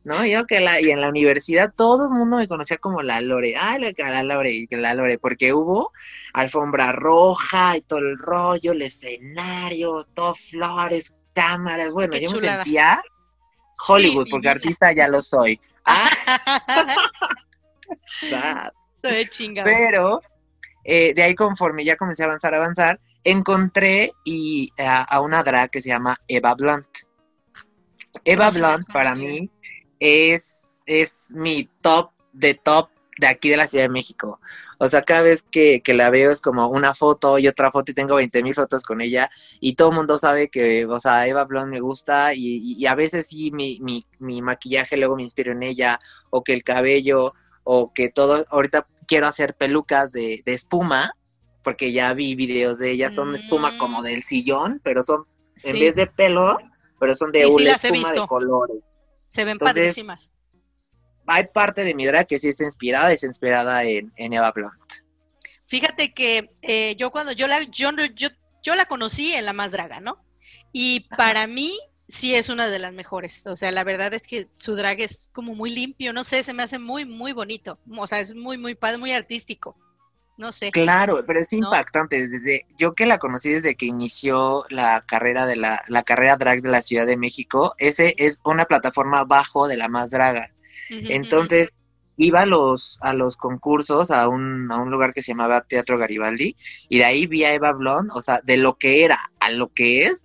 ¿No? 0.06 0.24
Yo 0.24 0.46
que 0.46 0.60
la, 0.60 0.80
y 0.80 0.92
en 0.92 1.02
la 1.02 1.10
universidad 1.10 1.74
todo 1.76 2.06
el 2.08 2.14
mundo 2.14 2.38
me 2.38 2.48
conocía 2.48 2.78
como 2.78 3.02
la 3.02 3.20
Lore, 3.22 3.56
ay, 3.60 3.82
la, 3.82 3.92
la 4.12 4.24
Lore, 4.24 4.68
la 4.70 4.94
Lore, 4.94 5.18
porque 5.18 5.52
hubo 5.52 5.92
alfombra 6.32 6.92
roja 6.92 7.76
y 7.76 7.82
todo 7.82 8.00
el 8.00 8.18
rollo, 8.20 8.72
el 8.74 8.84
escenario, 8.84 10.04
todo 10.14 10.36
flores, 10.36 11.16
cámaras, 11.34 11.92
bueno, 11.92 12.14
Qué 12.14 12.22
yo 12.22 12.30
chulada. 12.30 12.60
me 12.60 12.64
sentía 12.64 13.02
Hollywood, 13.88 14.26
sí, 14.26 14.32
porque 14.32 14.50
artista 14.50 14.94
ya 14.94 15.08
lo 15.10 15.22
soy. 15.22 15.60
Ah. 18.34 18.72
soy 19.04 19.28
chingado. 19.30 19.70
Pero 19.70 20.22
eh, 20.84 21.14
de 21.14 21.22
ahí 21.22 21.36
conforme 21.36 21.86
ya 21.86 21.96
comencé 21.96 22.24
a 22.24 22.26
avanzar, 22.26 22.56
a 22.56 22.58
avanzar, 22.58 23.00
encontré 23.24 24.12
y, 24.24 24.72
a, 24.80 25.04
a 25.04 25.22
una 25.22 25.44
drag 25.44 25.70
que 25.70 25.82
se 25.82 25.90
llama 25.90 26.18
Eva 26.28 26.56
Blunt. 26.56 26.88
Eva 28.24 28.50
Blunt 28.50 28.92
para 28.92 29.14
mí 29.14 29.52
es, 30.00 30.84
es 30.86 31.32
mi 31.32 31.70
top 31.82 32.12
de 32.34 32.54
top 32.54 32.90
de 33.18 33.28
aquí 33.28 33.50
de 33.50 33.58
la 33.58 33.68
Ciudad 33.68 33.86
de 33.86 33.90
México. 33.90 34.40
O 34.78 34.88
sea, 34.88 35.04
cada 35.04 35.22
vez 35.22 35.44
que, 35.44 35.82
que 35.82 35.94
la 35.94 36.10
veo 36.10 36.32
es 36.32 36.42
como 36.42 36.68
una 36.68 36.94
foto 36.94 37.40
y 37.40 37.48
otra 37.48 37.72
foto 37.72 37.92
y 37.92 37.96
tengo 37.96 38.16
20 38.16 38.44
mil 38.44 38.54
fotos 38.54 38.84
con 38.84 39.00
ella 39.00 39.30
y 39.62 39.76
todo 39.76 39.90
el 39.90 39.96
mundo 39.96 40.18
sabe 40.18 40.50
que, 40.50 40.86
o 40.86 41.00
sea, 41.00 41.28
Eva 41.28 41.46
Blond 41.46 41.72
me 41.72 41.80
gusta 41.80 42.34
y, 42.34 42.58
y, 42.58 42.74
y 42.78 42.86
a 42.86 42.96
veces 42.96 43.28
sí 43.28 43.52
mi, 43.52 43.80
mi, 43.82 44.06
mi, 44.20 44.42
maquillaje 44.42 44.98
luego 44.98 45.16
me 45.16 45.24
inspiro 45.24 45.54
en 45.54 45.64
ella 45.64 46.00
o 46.30 46.44
que 46.44 46.54
el 46.54 46.64
cabello 46.64 47.34
o 47.64 47.94
que 47.94 48.10
todo, 48.10 48.46
ahorita 48.50 48.86
quiero 49.08 49.28
hacer 49.28 49.56
pelucas 49.56 50.12
de, 50.12 50.42
de 50.46 50.54
espuma 50.54 51.16
porque 51.64 51.92
ya 51.92 52.14
vi 52.14 52.36
videos 52.36 52.78
de 52.78 52.92
ella, 52.92 53.10
son 53.12 53.32
mm. 53.32 53.36
espuma 53.36 53.78
como 53.78 54.04
del 54.04 54.24
sillón, 54.24 54.82
pero 54.84 55.04
son, 55.04 55.26
sí. 55.56 55.70
en 55.70 55.80
vez 55.80 55.96
de 55.96 56.06
pelo, 56.06 56.58
pero 57.00 57.16
son 57.16 57.32
de 57.32 57.44
sí, 57.46 57.50
una 57.50 57.78
sí 57.78 57.88
espuma 57.88 58.12
de 58.12 58.28
colores. 58.28 58.78
Se 59.28 59.46
ven 59.46 59.54
Entonces, 59.54 59.76
padrísimas. 59.76 60.34
Hay 61.28 61.48
parte 61.48 61.84
de 61.84 61.96
mi 61.96 62.06
drag 62.06 62.28
que 62.28 62.40
sí 62.40 62.50
está 62.50 62.64
inspirada, 62.64 63.12
es 63.12 63.24
inspirada 63.24 63.84
en, 63.84 64.14
en 64.16 64.34
Eva 64.34 64.52
Blunt. 64.52 64.94
Fíjate 65.68 66.14
que 66.14 66.52
eh, 66.62 66.96
yo 66.96 67.12
cuando 67.12 67.32
yo 67.32 67.48
la, 67.48 67.64
yo, 67.64 67.92
yo, 68.16 68.30
yo 68.62 68.76
la 68.76 68.86
conocí 68.86 69.34
en 69.34 69.46
La 69.46 69.54
Más 69.54 69.72
Draga, 69.72 70.00
¿no? 70.00 70.24
Y 70.72 71.08
para 71.18 71.44
Ajá. 71.44 71.48
mí, 71.48 71.78
sí 72.08 72.36
es 72.36 72.50
una 72.50 72.68
de 72.68 72.80
las 72.80 72.94
mejores. 72.94 73.48
O 73.48 73.56
sea, 73.56 73.72
la 73.72 73.84
verdad 73.84 74.14
es 74.14 74.24
que 74.24 74.48
su 74.56 74.76
drag 74.76 75.02
es 75.02 75.30
como 75.34 75.56
muy 75.56 75.70
limpio, 75.70 76.14
no 76.14 76.24
sé, 76.24 76.44
se 76.44 76.54
me 76.54 76.64
hace 76.64 76.78
muy, 76.80 77.06
muy 77.06 77.32
bonito. 77.34 77.80
O 77.98 78.08
sea, 78.08 78.20
es 78.20 78.36
muy, 78.36 78.58
muy 78.58 78.76
padre, 78.76 78.98
muy 78.98 79.12
artístico. 79.12 79.78
No 80.38 80.52
sé. 80.52 80.72
Claro, 80.72 81.24
pero 81.26 81.40
es 81.40 81.54
impactante. 81.54 82.28
Desde, 82.28 82.66
yo 82.78 82.94
que 82.94 83.06
la 83.06 83.18
conocí 83.18 83.50
desde 83.50 83.76
que 83.76 83.86
inició 83.86 84.64
la 84.70 85.02
carrera 85.08 85.46
de 85.46 85.56
la, 85.56 85.84
la 85.88 86.04
carrera 86.04 86.36
drag 86.36 86.62
de 86.62 86.70
la 86.70 86.82
Ciudad 86.82 87.06
de 87.06 87.18
México, 87.18 87.76
ese 87.78 88.16
es 88.18 88.40
una 88.44 88.66
plataforma 88.66 89.24
bajo 89.24 89.68
de 89.68 89.78
la 89.78 89.88
más 89.88 90.12
draga. 90.12 90.52
Entonces, 90.90 91.74
iba 92.18 92.42
a 92.42 92.46
los, 92.46 93.00
a 93.02 93.14
los 93.14 93.38
concursos 93.38 94.12
a 94.12 94.28
un, 94.28 94.72
a 94.72 94.78
un 94.78 94.92
lugar 94.92 95.14
que 95.14 95.22
se 95.22 95.32
llamaba 95.32 95.62
Teatro 95.62 95.98
Garibaldi, 95.98 96.56
y 96.90 96.98
de 96.98 97.06
ahí 97.06 97.28
vi 97.28 97.44
a 97.44 97.54
Eva 97.54 97.74
Blond, 97.74 98.12
o 98.14 98.22
sea, 98.22 98.42
de 98.44 98.58
lo 98.58 98.78
que 98.78 99.04
era 99.04 99.20
a 99.40 99.50
lo 99.52 99.74
que 99.74 100.06
es, 100.06 100.24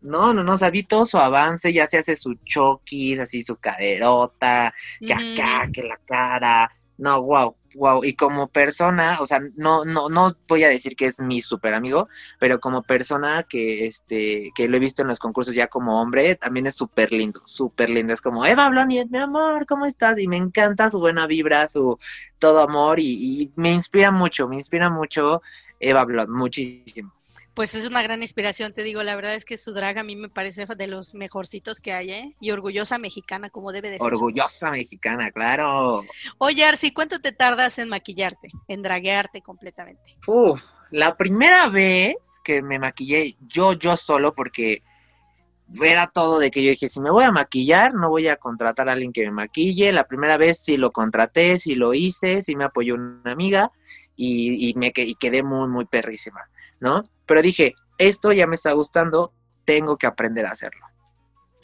no, 0.00 0.34
no, 0.34 0.42
no, 0.42 0.54
o 0.54 0.58
todo 0.88 1.06
su 1.06 1.18
avance, 1.18 1.72
ya 1.72 1.86
se 1.86 1.98
hace 1.98 2.16
su 2.16 2.34
choquis, 2.44 3.20
así 3.20 3.44
su 3.44 3.56
caderota, 3.56 4.74
que 4.98 5.12
acá, 5.12 5.70
que 5.72 5.84
la 5.84 5.96
cara, 6.04 6.70
no, 7.02 7.20
wow, 7.20 7.56
wow, 7.74 8.04
y 8.04 8.14
como 8.14 8.46
persona, 8.46 9.18
o 9.20 9.26
sea, 9.26 9.40
no, 9.56 9.84
no, 9.84 10.08
no 10.08 10.36
voy 10.46 10.62
a 10.62 10.68
decir 10.68 10.94
que 10.94 11.06
es 11.06 11.18
mi 11.18 11.40
super 11.42 11.74
amigo, 11.74 12.08
pero 12.38 12.60
como 12.60 12.82
persona 12.82 13.42
que, 13.42 13.86
este, 13.86 14.52
que 14.54 14.68
lo 14.68 14.76
he 14.76 14.80
visto 14.80 15.02
en 15.02 15.08
los 15.08 15.18
concursos 15.18 15.54
ya 15.54 15.66
como 15.66 16.00
hombre, 16.00 16.36
también 16.36 16.66
es 16.68 16.76
súper 16.76 17.12
lindo, 17.12 17.40
súper 17.44 17.90
lindo, 17.90 18.14
es 18.14 18.20
como, 18.20 18.46
Eva 18.46 18.68
Bloniet, 18.70 19.08
mi 19.10 19.18
amor, 19.18 19.66
¿cómo 19.66 19.84
estás? 19.84 20.20
Y 20.20 20.28
me 20.28 20.36
encanta 20.36 20.90
su 20.90 21.00
buena 21.00 21.26
vibra, 21.26 21.68
su 21.68 21.98
todo 22.38 22.62
amor, 22.62 23.00
y, 23.00 23.42
y 23.42 23.52
me 23.56 23.72
inspira 23.72 24.12
mucho, 24.12 24.46
me 24.46 24.56
inspira 24.56 24.88
mucho 24.88 25.42
Eva 25.80 26.04
Blond, 26.04 26.30
muchísimo 26.30 27.12
pues 27.54 27.74
es 27.74 27.86
una 27.86 28.02
gran 28.02 28.22
inspiración, 28.22 28.72
te 28.72 28.82
digo, 28.82 29.02
la 29.02 29.14
verdad 29.14 29.34
es 29.34 29.44
que 29.44 29.56
su 29.56 29.72
drag 29.72 29.98
a 29.98 30.02
mí 30.02 30.16
me 30.16 30.28
parece 30.28 30.66
de 30.66 30.86
los 30.86 31.14
mejorcitos 31.14 31.80
que 31.80 31.92
hay, 31.92 32.10
¿eh? 32.10 32.36
Y 32.40 32.50
orgullosa 32.50 32.98
mexicana, 32.98 33.50
como 33.50 33.72
debe 33.72 33.90
de 33.90 33.98
ser. 33.98 34.06
Orgullosa 34.06 34.70
mexicana, 34.70 35.30
claro. 35.30 36.02
Oye, 36.38 36.64
Arsi, 36.64 36.92
¿cuánto 36.92 37.20
te 37.20 37.32
tardas 37.32 37.78
en 37.78 37.88
maquillarte, 37.88 38.48
en 38.68 38.82
draguearte 38.82 39.42
completamente? 39.42 40.16
Uf, 40.26 40.64
la 40.90 41.16
primera 41.16 41.68
vez 41.68 42.16
que 42.42 42.62
me 42.62 42.78
maquillé 42.78 43.36
yo, 43.48 43.74
yo 43.74 43.96
solo, 43.98 44.34
porque 44.34 44.82
era 45.82 46.06
todo 46.06 46.38
de 46.38 46.50
que 46.50 46.62
yo 46.62 46.70
dije, 46.70 46.88
si 46.88 47.00
me 47.00 47.10
voy 47.10 47.24
a 47.24 47.32
maquillar, 47.32 47.92
no 47.94 48.08
voy 48.08 48.28
a 48.28 48.36
contratar 48.36 48.88
a 48.88 48.92
alguien 48.92 49.12
que 49.12 49.24
me 49.24 49.32
maquille. 49.32 49.92
La 49.92 50.04
primera 50.04 50.38
vez 50.38 50.58
sí 50.58 50.78
lo 50.78 50.90
contraté, 50.90 51.58
sí 51.58 51.74
lo 51.74 51.92
hice, 51.92 52.42
sí 52.42 52.56
me 52.56 52.64
apoyó 52.64 52.94
una 52.94 53.32
amiga 53.32 53.72
y, 54.16 54.68
y 54.70 54.74
me 54.74 54.92
y 54.94 55.14
quedé 55.16 55.42
muy, 55.42 55.68
muy 55.68 55.84
perrísima. 55.84 56.48
¿no? 56.82 57.04
Pero 57.32 57.40
dije, 57.40 57.74
esto 57.96 58.30
ya 58.32 58.46
me 58.46 58.56
está 58.56 58.72
gustando, 58.72 59.32
tengo 59.64 59.96
que 59.96 60.06
aprender 60.06 60.44
a 60.44 60.50
hacerlo. 60.50 60.84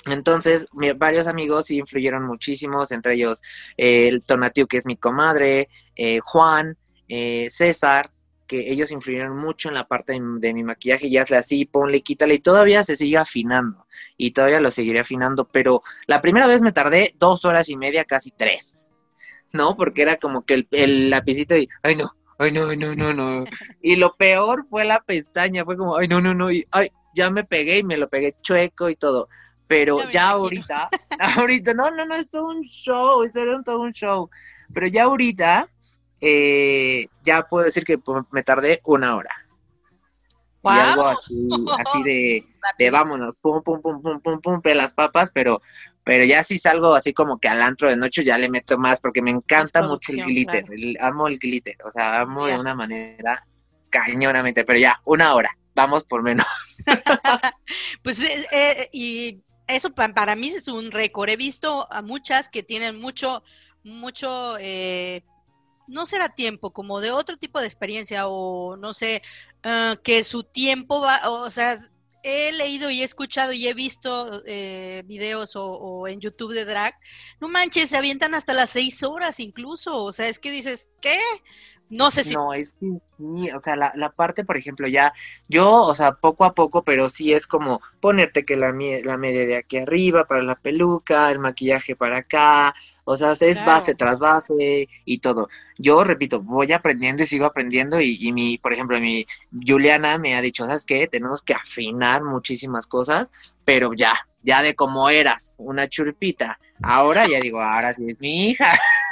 Entonces, 0.06 0.66
varios 0.96 1.26
amigos 1.26 1.70
influyeron 1.70 2.26
muchísimos, 2.26 2.90
entre 2.90 3.16
ellos 3.16 3.42
eh, 3.76 4.08
el 4.08 4.24
Tonatiu, 4.24 4.66
que 4.66 4.78
es 4.78 4.86
mi 4.86 4.96
comadre, 4.96 5.68
eh, 5.94 6.20
Juan, 6.20 6.78
eh, 7.06 7.50
César, 7.50 8.10
que 8.46 8.72
ellos 8.72 8.90
influyeron 8.92 9.36
mucho 9.36 9.68
en 9.68 9.74
la 9.74 9.86
parte 9.86 10.18
de, 10.18 10.54
mi 10.54 10.64
maquillaje, 10.64 11.10
ya 11.10 11.24
hazle 11.24 11.36
así, 11.36 11.66
ponle, 11.66 12.00
quítale, 12.00 12.36
y 12.36 12.38
todavía 12.38 12.82
se 12.82 12.96
sigue 12.96 13.18
afinando, 13.18 13.86
y 14.16 14.30
todavía 14.30 14.62
lo 14.62 14.70
seguiré 14.70 15.00
afinando, 15.00 15.50
pero 15.52 15.82
la 16.06 16.22
primera 16.22 16.46
vez 16.46 16.62
me 16.62 16.72
tardé 16.72 17.14
dos 17.18 17.44
horas 17.44 17.68
y 17.68 17.76
media, 17.76 18.06
casi 18.06 18.30
tres, 18.30 18.86
¿no? 19.52 19.76
Porque 19.76 20.00
era 20.00 20.16
como 20.16 20.46
que 20.46 20.54
el, 20.54 20.68
el 20.70 21.10
lapicito 21.10 21.58
y, 21.58 21.68
ay 21.82 21.94
no, 21.94 22.14
ay, 22.38 22.52
no, 22.52 22.74
no, 22.74 22.94
no, 22.94 23.12
no. 23.12 23.44
Y 23.82 23.96
lo 23.96 24.14
peor 24.16 24.64
fue 24.66 24.84
la 24.84 25.00
pestaña, 25.00 25.64
fue 25.64 25.76
como, 25.76 25.96
ay, 25.96 26.08
no, 26.08 26.20
no, 26.20 26.34
no, 26.34 26.50
y, 26.50 26.66
ay, 26.70 26.90
ya 27.14 27.30
me 27.30 27.44
pegué 27.44 27.78
y 27.78 27.82
me 27.82 27.98
lo 27.98 28.08
pegué 28.08 28.36
chueco 28.42 28.88
y 28.88 28.96
todo. 28.96 29.28
Pero 29.66 30.08
ya, 30.10 30.30
ahorita, 30.30 30.88
ahorita, 31.36 31.74
no, 31.74 31.90
no, 31.90 32.06
no, 32.06 32.14
es 32.14 32.30
todo 32.30 32.46
un 32.46 32.62
show, 32.62 33.22
es 33.22 33.32
todo 33.64 33.80
un 33.80 33.92
show. 33.92 34.30
Pero 34.72 34.86
ya 34.86 35.04
ahorita, 35.04 35.68
eh, 36.20 37.08
ya 37.22 37.42
puedo 37.42 37.66
decir 37.66 37.84
que 37.84 37.98
me 38.30 38.42
tardé 38.42 38.80
una 38.84 39.16
hora. 39.16 39.30
Y 40.64 40.68
algo 40.70 41.06
así, 41.06 41.48
así 41.78 42.02
de, 42.02 42.44
de 42.78 42.90
vámonos, 42.90 43.34
pum, 43.40 43.62
pum, 43.62 43.80
pum, 43.80 44.00
pum, 44.02 44.20
pum, 44.20 44.40
pum, 44.40 44.60
las 44.74 44.92
papas, 44.92 45.30
pero 45.32 45.60
pero 46.08 46.24
ya 46.24 46.42
si 46.42 46.56
salgo 46.56 46.94
así 46.94 47.12
como 47.12 47.38
que 47.38 47.48
al 47.48 47.60
antro 47.60 47.90
de 47.90 47.98
noche 47.98 48.24
ya 48.24 48.38
le 48.38 48.48
meto 48.48 48.78
más 48.78 48.98
porque 48.98 49.20
me 49.20 49.30
encanta 49.30 49.82
mucho 49.82 50.12
el 50.12 50.24
glitter, 50.24 50.64
amo 51.00 51.28
el 51.28 51.38
glitter, 51.38 51.76
o 51.84 51.90
sea, 51.90 52.20
amo 52.20 52.46
de 52.46 52.58
una 52.58 52.74
manera 52.74 53.46
cañonamente, 53.90 54.64
pero 54.64 54.78
ya, 54.78 55.02
una 55.04 55.34
hora, 55.34 55.50
vamos 55.74 56.04
por 56.04 56.22
menos. 56.22 56.46
pues 58.02 58.22
eh, 58.22 58.46
eh, 58.52 58.88
y 58.90 59.42
eso 59.66 59.90
para 59.94 60.34
mí 60.34 60.48
es 60.48 60.66
un 60.68 60.92
récord, 60.92 61.28
he 61.28 61.36
visto 61.36 61.86
a 61.92 62.00
muchas 62.00 62.48
que 62.48 62.62
tienen 62.62 62.98
mucho, 62.98 63.42
mucho... 63.84 64.56
Eh, 64.60 65.22
no 65.88 66.06
será 66.06 66.30
tiempo, 66.30 66.70
como 66.70 67.02
de 67.02 67.10
otro 67.10 67.36
tipo 67.36 67.60
de 67.60 67.66
experiencia 67.66 68.28
o 68.28 68.78
no 68.78 68.94
sé, 68.94 69.20
ah, 69.62 69.96
que 70.02 70.24
su 70.24 70.42
tiempo 70.42 71.02
va, 71.02 71.20
o 71.28 71.50
sea, 71.50 71.76
he 72.22 72.52
leído 72.52 72.90
y 72.90 73.00
he 73.00 73.04
escuchado 73.04 73.52
y 73.52 73.66
he 73.66 73.74
visto 73.74 74.42
eh, 74.46 75.02
videos 75.06 75.52
o, 75.54 76.06
en 76.08 76.20
YouTube 76.20 76.54
de 76.54 76.64
drag, 76.64 76.94
no 77.40 77.48
manches, 77.48 77.90
se 77.90 77.96
avientan 77.96 78.34
hasta 78.34 78.52
las 78.52 78.70
seis 78.70 79.02
horas 79.02 79.40
incluso, 79.40 80.04
o 80.04 80.12
sea, 80.12 80.28
es 80.28 80.38
que 80.38 80.50
dices, 80.50 80.90
¿qué? 81.00 81.18
No 81.90 82.10
sé 82.10 82.24
si... 82.24 82.34
No, 82.34 82.52
es 82.52 82.74
que, 82.78 82.86
o 83.54 83.60
sea, 83.60 83.76
la, 83.76 83.92
la 83.96 84.10
parte, 84.10 84.44
por 84.44 84.56
ejemplo, 84.56 84.86
ya, 84.86 85.12
yo, 85.48 85.70
o 85.70 85.94
sea, 85.94 86.12
poco 86.12 86.44
a 86.44 86.54
poco, 86.54 86.84
pero 86.84 87.08
sí 87.08 87.32
es 87.32 87.46
como 87.46 87.80
ponerte 88.00 88.44
que 88.44 88.56
la, 88.56 88.72
la 89.04 89.16
media 89.16 89.46
de 89.46 89.56
aquí 89.56 89.78
arriba 89.78 90.24
para 90.26 90.42
la 90.42 90.54
peluca, 90.54 91.30
el 91.30 91.38
maquillaje 91.38 91.96
para 91.96 92.18
acá, 92.18 92.74
o 93.04 93.16
sea, 93.16 93.32
es 93.32 93.64
base 93.64 93.94
tras 93.94 94.18
base 94.18 94.88
y 95.06 95.18
todo. 95.18 95.48
Yo, 95.78 96.04
repito, 96.04 96.42
voy 96.42 96.72
aprendiendo 96.72 97.22
y 97.22 97.26
sigo 97.26 97.46
aprendiendo 97.46 98.00
y, 98.00 98.18
y 98.20 98.32
mi, 98.32 98.58
por 98.58 98.74
ejemplo, 98.74 99.00
mi 99.00 99.26
Juliana 99.66 100.18
me 100.18 100.34
ha 100.34 100.42
dicho, 100.42 100.66
¿sabes 100.66 100.84
qué? 100.84 101.08
Tenemos 101.08 101.42
que 101.42 101.54
afinar 101.54 102.22
muchísimas 102.22 102.86
cosas, 102.86 103.30
pero 103.64 103.94
ya, 103.94 104.14
ya 104.42 104.60
de 104.62 104.74
cómo 104.74 105.08
eras, 105.08 105.54
una 105.58 105.88
churpita. 105.88 106.60
Ahora 106.82 107.26
ya 107.26 107.40
digo, 107.40 107.62
ahora 107.62 107.94
sí 107.94 108.04
es 108.08 108.20
mi 108.20 108.50
hija. 108.50 108.78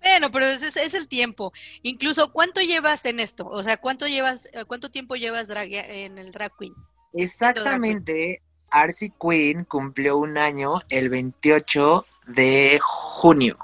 Bueno, 0.00 0.30
pero 0.30 0.46
es, 0.46 0.62
es, 0.76 0.94
el 0.94 1.08
tiempo. 1.08 1.52
Incluso, 1.82 2.32
¿cuánto 2.32 2.60
llevas 2.60 3.04
en 3.04 3.20
esto? 3.20 3.46
O 3.46 3.62
sea, 3.62 3.76
¿cuánto 3.76 4.06
llevas, 4.06 4.48
eh, 4.52 4.64
cuánto 4.66 4.90
tiempo 4.90 5.16
llevas 5.16 5.48
drag, 5.48 5.72
en 5.72 6.18
el 6.18 6.32
drag 6.32 6.52
queen? 6.58 6.74
Exactamente. 7.12 8.42
Arcy 8.70 9.12
Queen 9.20 9.64
cumplió 9.64 10.16
un 10.16 10.38
año 10.38 10.80
el 10.88 11.08
28 11.08 12.06
de 12.28 12.78
junio. 12.82 13.58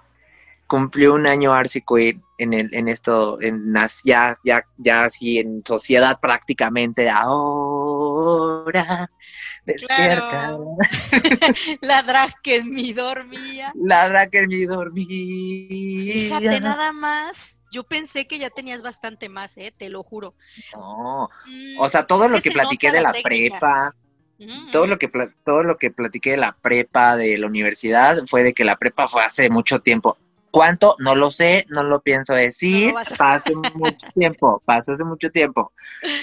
Cumplió 0.67 1.15
un 1.15 1.27
año 1.27 1.53
Arcy 1.53 1.81
Queen 1.81 2.23
en 2.39 2.53
el, 2.53 2.75
en 2.75 2.89
esto, 2.89 3.41
en 3.41 3.73
ya, 4.05 4.37
ya, 4.45 4.65
ya 4.79 5.05
así 5.05 5.39
en 5.39 5.65
sociedad 5.65 6.19
prácticamente 6.21 7.09
ahora. 8.21 9.11
Despierta. 9.65 10.57
la 11.81 12.03
drag 12.03 12.35
que 12.43 12.57
en 12.57 12.71
mí 12.71 12.93
dormía. 12.93 13.73
La 13.75 14.09
drag 14.09 14.31
que 14.31 14.39
en 14.39 14.49
mí 14.49 14.65
dormía. 14.65 16.39
Fíjate 16.39 16.61
nada 16.61 16.93
más. 16.93 17.61
Yo 17.73 17.85
pensé 17.85 18.27
que 18.27 18.39
ya 18.39 18.49
tenías 18.49 18.81
bastante 18.81 19.29
más, 19.29 19.57
eh, 19.57 19.73
te 19.77 19.89
lo 19.89 20.03
juro. 20.03 20.35
No. 20.75 21.29
Mm, 21.47 21.81
o 21.81 21.89
sea, 21.89 22.07
todo 22.07 22.29
lo 22.29 22.41
que 22.41 22.51
platiqué 22.51 22.93
de 22.93 23.03
la 23.03 23.13
prepa 23.13 23.95
todo 24.71 24.87
lo 24.87 24.99
que 24.99 25.11
todo 25.45 25.63
lo 25.63 25.79
que 25.79 25.91
platiqué 25.91 26.33
de 26.33 26.37
la 26.37 26.57
prepa 26.61 27.17
de 27.17 27.39
la 27.39 27.47
universidad 27.47 28.19
fue 28.27 28.43
de 28.43 28.53
que 28.53 28.65
la 28.65 28.77
prepa 28.77 29.09
fue 29.09 29.25
hace 29.25 29.49
mucho 29.49 29.81
tiempo. 29.81 30.19
¿Cuánto? 30.57 30.97
No 31.01 31.15
lo 31.15 31.31
sé, 31.31 31.67
no 31.69 31.85
lo 31.85 32.01
pienso 32.01 32.33
decir. 32.33 32.95
pasó 33.19 33.53
mucho 33.75 34.07
tiempo, 34.15 34.63
pasó 34.65 34.93
hace 34.93 35.05
mucho 35.05 35.31
tiempo. 35.31 35.75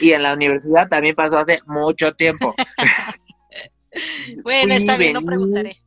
Y 0.02 0.14
en 0.14 0.24
la 0.24 0.34
universidad 0.34 0.90
también 0.90 1.14
pasó 1.14 1.38
hace 1.38 1.60
mucho 1.68 2.16
tiempo. 2.16 2.56
bueno, 4.44 4.74
está 4.74 4.98
bien, 4.98 5.14
no 5.14 5.22
preguntaré. 5.22 5.84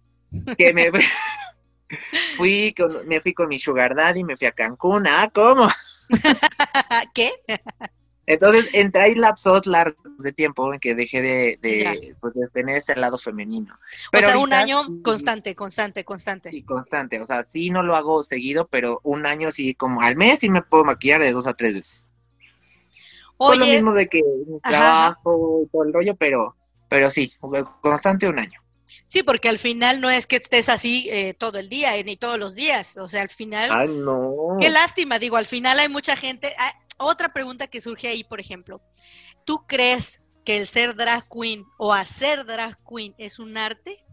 Que 0.56 0.72
me 0.72 0.92
fui 2.36 2.72
con, 2.76 3.08
me 3.08 3.20
fui 3.20 3.34
con 3.34 3.48
mi 3.48 3.58
sugar 3.58 3.96
daddy, 3.96 4.22
me 4.22 4.36
fui 4.36 4.46
a 4.46 4.52
Cancún. 4.52 5.08
Ah, 5.08 5.28
¿cómo? 5.34 5.68
¿Qué? 7.14 7.32
Entonces, 8.26 8.68
entré 8.73 9.02
ahí 9.02 9.14
lapsos 9.14 9.66
largos 9.66 10.18
de 10.18 10.33
tiempo 10.33 10.73
en 10.75 10.80
que 10.80 10.97
dejé 10.97 11.23
de, 11.23 12.16
pues, 12.21 12.35
de, 12.35 12.49
tener 12.49 12.76
ese 12.76 12.97
lado 12.97 13.18
femenino. 13.18 13.78
Pero 14.11 14.26
o 14.26 14.30
sea, 14.30 14.38
un 14.38 14.52
año 14.52 14.83
constante, 15.02 15.54
constante, 15.54 16.04
constante. 16.04 16.50
Sí, 16.50 16.62
constante. 16.64 17.21
O 17.21 17.26
sea, 17.26 17.45
sí 17.45 17.71
no 17.71 17.85
lo 17.85 17.95
hago 17.95 18.25
seguido, 18.25 18.66
pero 18.66 19.00
un 19.04 19.26
año 19.26 19.52
sí, 19.52 19.75
como 19.75 20.02
al 20.02 20.16
mes 20.16 20.40
sí 20.40 20.50
me 20.50 20.62
puedo 20.62 20.85
maquillar 20.85 21.21
de 21.21 21.30
dos 21.30 21.47
a 21.47 21.54
tres 21.54 21.75
veces. 21.75 22.11
Oye. 23.38 23.59
lo 23.59 23.66
mismo 23.66 23.92
de 23.95 24.09
que 24.09 24.23
trabajo 24.62 25.62
y 25.64 25.68
todo 25.68 25.85
el 25.85 25.92
rollo, 25.92 26.16
pero, 26.16 26.56
pero 26.88 27.11
sí, 27.11 27.33
constante 27.80 28.28
un 28.28 28.38
año. 28.38 28.61
Sí, 29.04 29.23
porque 29.23 29.49
al 29.49 29.59
final 29.59 30.00
no 30.00 30.11
es 30.11 30.26
que 30.26 30.37
estés 30.37 30.68
así 30.68 31.09
eh, 31.12 31.33
todo 31.35 31.61
el 31.61 31.68
día, 31.68 31.90
ni 32.02 32.16
todos 32.16 32.40
los 32.40 32.56
días. 32.56 32.97
O 32.97 33.06
sea, 33.06 33.23
al 33.23 33.28
final. 33.28 33.71
Ay, 33.73 33.88
no. 33.88 34.56
Qué 34.61 34.68
lástima, 34.68 35.21
digo, 35.21 35.37
al 35.37 35.47
final 35.47 35.78
hay 35.78 35.88
mucha 35.88 36.16
gente. 36.16 36.52
Ah, 36.59 36.75
otra 36.98 37.32
pregunta 37.32 37.66
que 37.66 37.80
surge 37.80 38.08
ahí, 38.08 38.24
por 38.24 38.40
ejemplo, 38.40 38.82
¿tú 39.44 39.64
crees 39.66 40.24
que 40.44 40.56
el 40.56 40.66
ser 40.66 40.94
drag 40.94 41.28
queen 41.28 41.64
o 41.78 41.92
hacer 41.92 42.44
drag 42.44 42.78
queen 42.88 43.14
es 43.18 43.38
un 43.38 43.56
arte? 43.56 44.04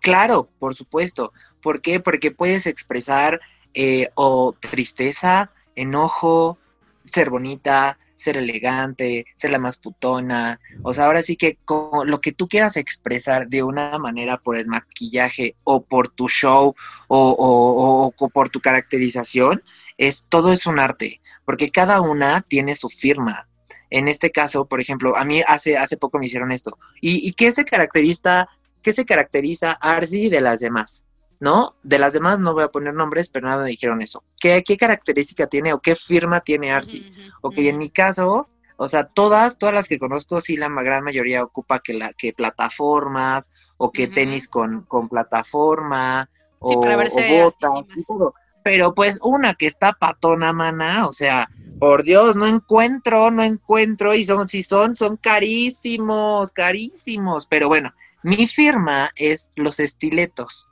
Claro, 0.00 0.50
por 0.58 0.74
supuesto. 0.74 1.32
¿Por 1.62 1.80
qué? 1.80 2.00
Porque 2.00 2.30
puedes 2.30 2.66
expresar 2.66 3.40
eh, 3.74 4.10
o 4.14 4.54
tristeza, 4.58 5.52
enojo, 5.76 6.58
ser 7.04 7.30
bonita, 7.30 7.98
ser 8.20 8.36
elegante, 8.36 9.24
ser 9.34 9.50
la 9.50 9.58
más 9.58 9.78
putona. 9.78 10.60
O 10.82 10.92
sea, 10.92 11.06
ahora 11.06 11.22
sí 11.22 11.36
que 11.36 11.58
lo 12.04 12.20
que 12.20 12.32
tú 12.32 12.48
quieras 12.48 12.76
expresar 12.76 13.48
de 13.48 13.62
una 13.62 13.98
manera 13.98 14.36
por 14.36 14.56
el 14.56 14.66
maquillaje 14.66 15.56
o 15.64 15.82
por 15.82 16.08
tu 16.08 16.28
show 16.28 16.74
o, 17.08 18.12
o, 18.18 18.28
por 18.28 18.50
tu 18.50 18.60
caracterización, 18.60 19.62
es 19.96 20.26
todo 20.28 20.52
es 20.52 20.66
un 20.66 20.78
arte, 20.78 21.20
porque 21.50 21.72
cada 21.72 22.00
una 22.00 22.42
tiene 22.42 22.76
su 22.76 22.88
firma. 22.88 23.48
En 23.90 24.06
este 24.06 24.30
caso, 24.30 24.66
por 24.66 24.80
ejemplo, 24.80 25.16
a 25.16 25.24
mí 25.24 25.42
hace, 25.44 25.76
hace 25.76 25.96
poco 25.96 26.20
me 26.20 26.26
hicieron 26.26 26.52
esto. 26.52 26.78
¿Y, 27.00 27.26
y 27.26 27.32
qué 27.32 27.50
se 27.50 27.64
caracteriza, 27.64 28.48
qué 28.82 28.92
se 28.92 29.04
caracteriza 29.04 29.72
Arsi 29.72 30.28
de 30.28 30.42
las 30.42 30.60
demás? 30.60 31.04
¿no? 31.40 31.74
De 31.82 31.98
las 31.98 32.12
demás 32.12 32.38
no 32.38 32.52
voy 32.52 32.62
a 32.62 32.68
poner 32.68 32.94
nombres, 32.94 33.28
pero 33.28 33.48
nada 33.48 33.64
me 33.64 33.70
dijeron 33.70 34.00
eso. 34.00 34.22
¿Qué, 34.38 34.62
qué 34.62 34.76
característica 34.76 35.48
tiene 35.48 35.72
o 35.72 35.80
qué 35.80 35.96
firma 35.96 36.38
tiene 36.38 36.70
Arsi? 36.70 37.12
ok, 37.40 37.54
en 37.56 37.78
mi 37.78 37.90
caso, 37.90 38.48
o 38.76 38.86
sea, 38.86 39.02
todas, 39.02 39.58
todas 39.58 39.74
las 39.74 39.88
que 39.88 39.98
conozco, 39.98 40.40
sí, 40.40 40.56
la 40.56 40.68
gran 40.68 41.02
mayoría 41.02 41.42
ocupa 41.42 41.80
que, 41.80 41.94
la, 41.94 42.12
que 42.12 42.32
plataformas 42.32 43.50
o 43.76 43.90
que 43.90 44.06
tenis 44.06 44.46
con, 44.48 44.82
con 44.82 45.08
plataforma 45.08 46.30
o, 46.60 46.76
botas 46.76 47.72
y 47.96 48.04
todo. 48.04 48.34
Pero 48.62 48.94
pues 48.94 49.18
una 49.22 49.54
que 49.54 49.66
está 49.66 49.92
patona, 49.92 50.52
mana, 50.52 51.06
o 51.06 51.12
sea, 51.12 51.50
por 51.78 52.02
Dios, 52.02 52.36
no 52.36 52.46
encuentro, 52.46 53.30
no 53.30 53.42
encuentro, 53.42 54.14
y 54.14 54.24
son, 54.24 54.48
si 54.48 54.62
son, 54.62 54.96
son 54.96 55.16
carísimos, 55.16 56.52
carísimos. 56.52 57.46
Pero 57.46 57.68
bueno, 57.68 57.92
mi 58.22 58.46
firma 58.46 59.10
es 59.16 59.50
los 59.56 59.80
estiletos 59.80 60.66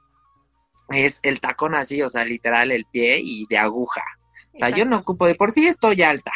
es 0.91 1.21
el 1.23 1.41
tacón 1.41 1.75
así, 1.75 2.03
o 2.03 2.09
sea, 2.09 2.25
literal 2.25 2.71
el 2.71 2.87
pie 2.87 3.21
y 3.23 3.47
de 3.49 3.59
aguja. 3.59 4.03
O 4.55 4.59
sea, 4.59 4.71
yo 4.71 4.85
no 4.85 4.99
ocupo 4.99 5.27
de 5.27 5.35
por 5.35 5.53
sí 5.53 5.67
estoy 5.67 6.03
alta. 6.03 6.33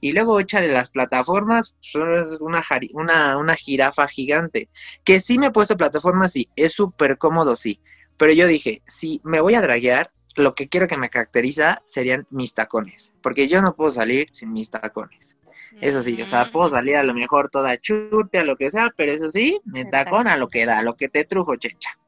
Y 0.00 0.12
luego 0.12 0.38
échale 0.38 0.68
las 0.68 0.90
plataformas, 0.90 1.74
es 1.80 2.40
una, 2.40 2.62
una, 2.92 3.38
una 3.38 3.56
jirafa 3.56 4.06
gigante. 4.08 4.68
Que 5.04 5.20
sí 5.20 5.38
me 5.38 5.46
he 5.46 5.50
puesto 5.50 5.76
plataformas, 5.76 6.32
sí, 6.32 6.48
es 6.54 6.72
súper 6.72 7.18
cómodo, 7.18 7.56
sí. 7.56 7.80
Pero 8.16 8.32
yo 8.32 8.46
dije, 8.46 8.82
si 8.86 9.20
me 9.24 9.40
voy 9.40 9.54
a 9.54 9.62
draguear, 9.62 10.12
lo 10.36 10.54
que 10.54 10.68
quiero 10.68 10.86
que 10.86 10.96
me 10.96 11.10
caracteriza 11.10 11.82
serían 11.84 12.26
mis 12.30 12.54
tacones. 12.54 13.12
Porque 13.22 13.48
yo 13.48 13.62
no 13.62 13.74
puedo 13.74 13.90
salir 13.90 14.28
sin 14.30 14.52
mis 14.52 14.70
tacones. 14.70 15.36
Eso 15.80 16.02
sí, 16.02 16.20
o 16.22 16.26
sea, 16.26 16.50
puedo 16.50 16.70
salir 16.70 16.96
a 16.96 17.02
lo 17.02 17.12
mejor 17.12 17.50
toda 17.50 17.76
chute, 17.78 18.38
a 18.38 18.44
lo 18.44 18.56
que 18.56 18.70
sea, 18.70 18.90
pero 18.96 19.12
eso 19.12 19.30
sí, 19.30 19.60
me 19.64 19.84
tacón 19.84 20.26
a 20.26 20.36
lo 20.36 20.48
que 20.48 20.64
da, 20.64 20.78
a 20.78 20.82
lo 20.82 20.94
que 20.94 21.08
te 21.08 21.24
trujo, 21.24 21.56
checha. 21.56 21.98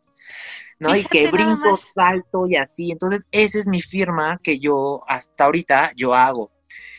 ¿no? 0.78 0.94
y 0.94 1.04
que 1.04 1.30
brinco, 1.30 1.76
salto 1.76 2.47
y 2.47 2.56
así. 2.56 2.92
Entonces, 2.92 3.26
esa 3.30 3.58
es 3.58 3.66
mi 3.66 3.82
firma 3.82 4.40
que 4.42 4.58
yo 4.58 5.02
hasta 5.06 5.44
ahorita 5.44 5.92
yo 5.97 6.14
hago, 6.14 6.50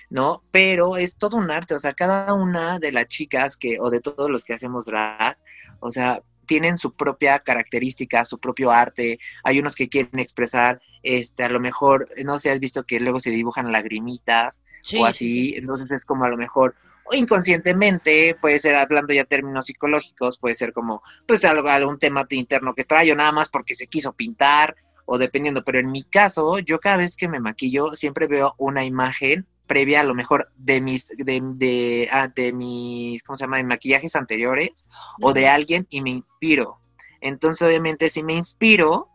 ¿no? 0.10 0.44
Pero 0.52 0.98
es 0.98 1.16
todo 1.16 1.38
un 1.38 1.52
arte, 1.52 1.76
o 1.76 1.80
sea, 1.80 1.94
cada 1.94 2.34
una 2.34 2.80
de 2.80 2.92
las 2.92 3.08
chicas 3.08 3.58
que, 3.58 3.80
o 3.80 3.90
de 3.90 4.02
todos 4.02 4.30
los 4.30 4.44
que 4.44 4.54
hacemos 4.54 4.86
drag, 4.86 5.38
o 5.80 5.92
sea, 5.92 6.22
tienen 6.50 6.80
su 6.80 6.94
propia 6.94 7.38
característica, 7.38 8.26
su 8.26 8.40
propio 8.40 8.72
arte. 8.72 9.20
Hay 9.44 9.60
unos 9.60 9.76
que 9.76 9.88
quieren 9.88 10.18
expresar, 10.20 10.82
este, 11.04 11.44
a 11.44 11.50
lo 11.50 11.60
mejor, 11.60 12.10
no 12.26 12.40
sé, 12.40 12.50
has 12.50 12.60
visto 12.60 12.86
que 12.86 13.00
luego 13.00 13.20
se 13.20 13.30
dibujan 13.30 13.72
lagrimitas 13.72 14.64
o 15.00 15.06
así, 15.06 15.54
entonces 15.56 15.92
es 15.92 16.06
como 16.06 16.24
a 16.26 16.30
lo 16.30 16.38
mejor 16.38 16.74
inconscientemente, 17.12 18.36
puede 18.42 18.58
ser 18.58 18.76
hablando 18.76 19.14
ya 19.14 19.26
términos 19.26 19.68
psicológicos, 19.68 20.40
puede 20.40 20.56
ser 20.56 20.74
como, 20.74 21.04
pues 21.28 21.46
algo, 21.46 21.70
algún 21.70 22.00
tema 22.00 22.26
interno 22.32 22.74
que 22.74 22.84
trae 22.84 23.12
o 23.12 23.16
nada 23.16 23.32
más 23.32 23.50
porque 23.50 23.76
se 23.76 23.86
quiso 23.86 24.14
pintar 24.14 24.76
o 25.06 25.20
dependiendo, 25.20 25.64
pero 25.64 25.80
en 25.80 25.92
mi 25.92 26.02
caso, 26.02 26.58
yo 26.58 26.80
cada 26.80 26.98
vez 26.98 27.16
que 27.16 27.28
me 27.28 27.40
maquillo 27.40 27.92
siempre 27.94 28.26
veo 28.26 28.56
una 28.58 28.86
imagen 28.86 29.46
previa 29.70 30.02
a 30.02 30.04
lo 30.04 30.16
mejor 30.16 30.52
de 30.58 30.82
mis, 30.82 31.08
de, 31.10 31.42
de, 31.56 32.10
ah, 32.12 32.28
de 32.28 32.52
mis, 32.52 33.22
¿cómo 33.24 33.38
se 33.38 33.44
llama?, 33.44 33.58
de 33.58 33.64
maquillajes 33.64 34.16
anteriores 34.16 34.88
o 35.22 35.32
de 35.32 35.48
alguien 35.48 35.86
y 35.92 36.02
me 36.02 36.10
inspiro. 36.10 36.82
Entonces, 37.22 37.66
obviamente, 37.66 38.10
si 38.10 38.24
me 38.24 38.34
inspiro, 38.34 39.10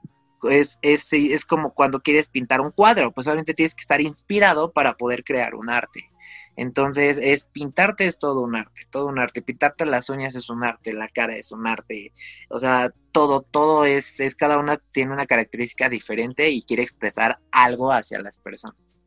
es, 0.48 0.78
es, 0.82 1.12
es 1.12 1.44
como 1.44 1.74
cuando 1.74 2.00
quieres 2.00 2.28
pintar 2.28 2.60
un 2.60 2.70
cuadro, 2.70 3.12
pues 3.12 3.26
obviamente 3.26 3.54
tienes 3.54 3.74
que 3.74 3.80
estar 3.80 4.00
inspirado 4.00 4.72
para 4.72 4.94
poder 4.96 5.24
crear 5.24 5.56
un 5.56 5.70
arte. 5.70 6.08
Entonces, 6.56 7.18
es 7.20 7.44
pintarte 7.52 8.06
es 8.06 8.20
todo 8.20 8.42
un 8.42 8.54
arte, 8.54 8.82
todo 8.90 9.08
un 9.08 9.18
arte. 9.18 9.42
Pintarte 9.42 9.86
las 9.86 10.08
uñas 10.08 10.36
es 10.36 10.48
un 10.50 10.62
arte, 10.62 10.92
la 10.92 11.08
cara 11.08 11.34
es 11.34 11.50
un 11.50 11.66
arte. 11.66 12.12
O 12.48 12.60
sea, 12.60 12.92
todo, 13.10 13.42
todo 13.42 13.84
es, 13.84 14.20
es 14.20 14.36
cada 14.36 14.58
una 14.58 14.76
tiene 14.76 15.12
una 15.12 15.26
característica 15.26 15.88
diferente 15.88 16.50
y 16.50 16.62
quiere 16.62 16.84
expresar 16.84 17.40
algo 17.50 17.90
hacia 17.90 18.20
las 18.20 18.38
personas. 18.38 19.00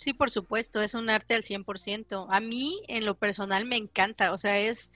Sí, 0.00 0.14
por 0.14 0.30
supuesto, 0.30 0.80
es 0.80 0.94
un 0.94 1.10
arte 1.10 1.34
al 1.34 1.42
100%. 1.42 2.26
A 2.30 2.40
mí, 2.40 2.80
en 2.88 3.04
lo 3.04 3.18
personal, 3.18 3.66
me 3.66 3.76
encanta. 3.76 4.32
O 4.32 4.38
sea, 4.38 4.58
es 4.58 4.92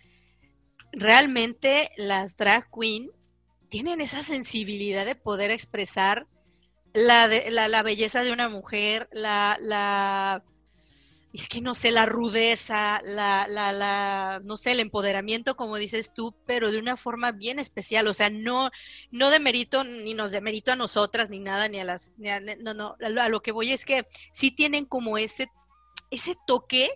realmente 0.92 1.90
las 1.98 2.38
drag 2.38 2.70
queen 2.70 3.10
tienen 3.68 4.00
esa 4.00 4.22
sensibilidad 4.22 5.04
de 5.04 5.14
poder 5.14 5.50
expresar 5.50 6.26
la, 6.94 7.28
de, 7.28 7.50
la, 7.50 7.68
la 7.68 7.82
belleza 7.82 8.24
de 8.24 8.32
una 8.32 8.48
mujer, 8.48 9.10
la, 9.12 9.58
la 9.60 10.42
es 11.34 11.48
que 11.48 11.60
no 11.60 11.74
sé, 11.74 11.90
la 11.90 12.06
rudeza, 12.06 13.00
la, 13.04 13.48
la, 13.48 13.72
la, 13.72 14.40
no 14.44 14.56
sé, 14.56 14.70
el 14.70 14.78
empoderamiento, 14.78 15.56
como 15.56 15.78
dices 15.78 16.14
tú, 16.14 16.32
pero 16.46 16.70
de 16.70 16.78
una 16.78 16.96
forma 16.96 17.32
bien 17.32 17.58
especial, 17.58 18.06
o 18.06 18.12
sea, 18.12 18.30
no, 18.30 18.70
no 19.10 19.30
de 19.30 19.40
mérito, 19.40 19.82
ni 19.82 20.14
nos 20.14 20.30
de 20.30 20.40
mérito 20.40 20.70
a 20.70 20.76
nosotras, 20.76 21.30
ni 21.30 21.40
nada, 21.40 21.68
ni 21.68 21.80
a 21.80 21.84
las, 21.84 22.12
no, 22.60 22.74
no, 22.74 22.96
a 23.00 23.28
lo 23.28 23.42
que 23.42 23.50
voy 23.50 23.72
es 23.72 23.84
que 23.84 24.06
sí 24.30 24.52
tienen 24.52 24.86
como 24.86 25.18
ese, 25.18 25.48
ese 26.12 26.36
toque 26.46 26.88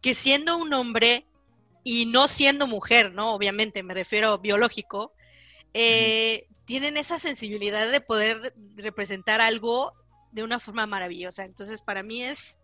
que 0.00 0.14
siendo 0.14 0.56
un 0.58 0.72
hombre 0.74 1.26
y 1.82 2.06
no 2.06 2.28
siendo 2.28 2.68
mujer, 2.68 3.12
¿no? 3.12 3.34
Obviamente, 3.34 3.82
me 3.82 3.94
refiero 3.94 4.38
biológico, 4.38 5.12
eh, 5.74 6.46
tienen 6.66 6.96
esa 6.96 7.18
sensibilidad 7.18 7.90
de 7.90 8.00
poder 8.00 8.54
representar 8.76 9.40
algo 9.40 9.92
de 10.30 10.44
una 10.44 10.60
forma 10.60 10.86
maravillosa. 10.86 11.44
Entonces, 11.44 11.82
para 11.82 12.04
mí 12.04 12.22
es 12.22 12.58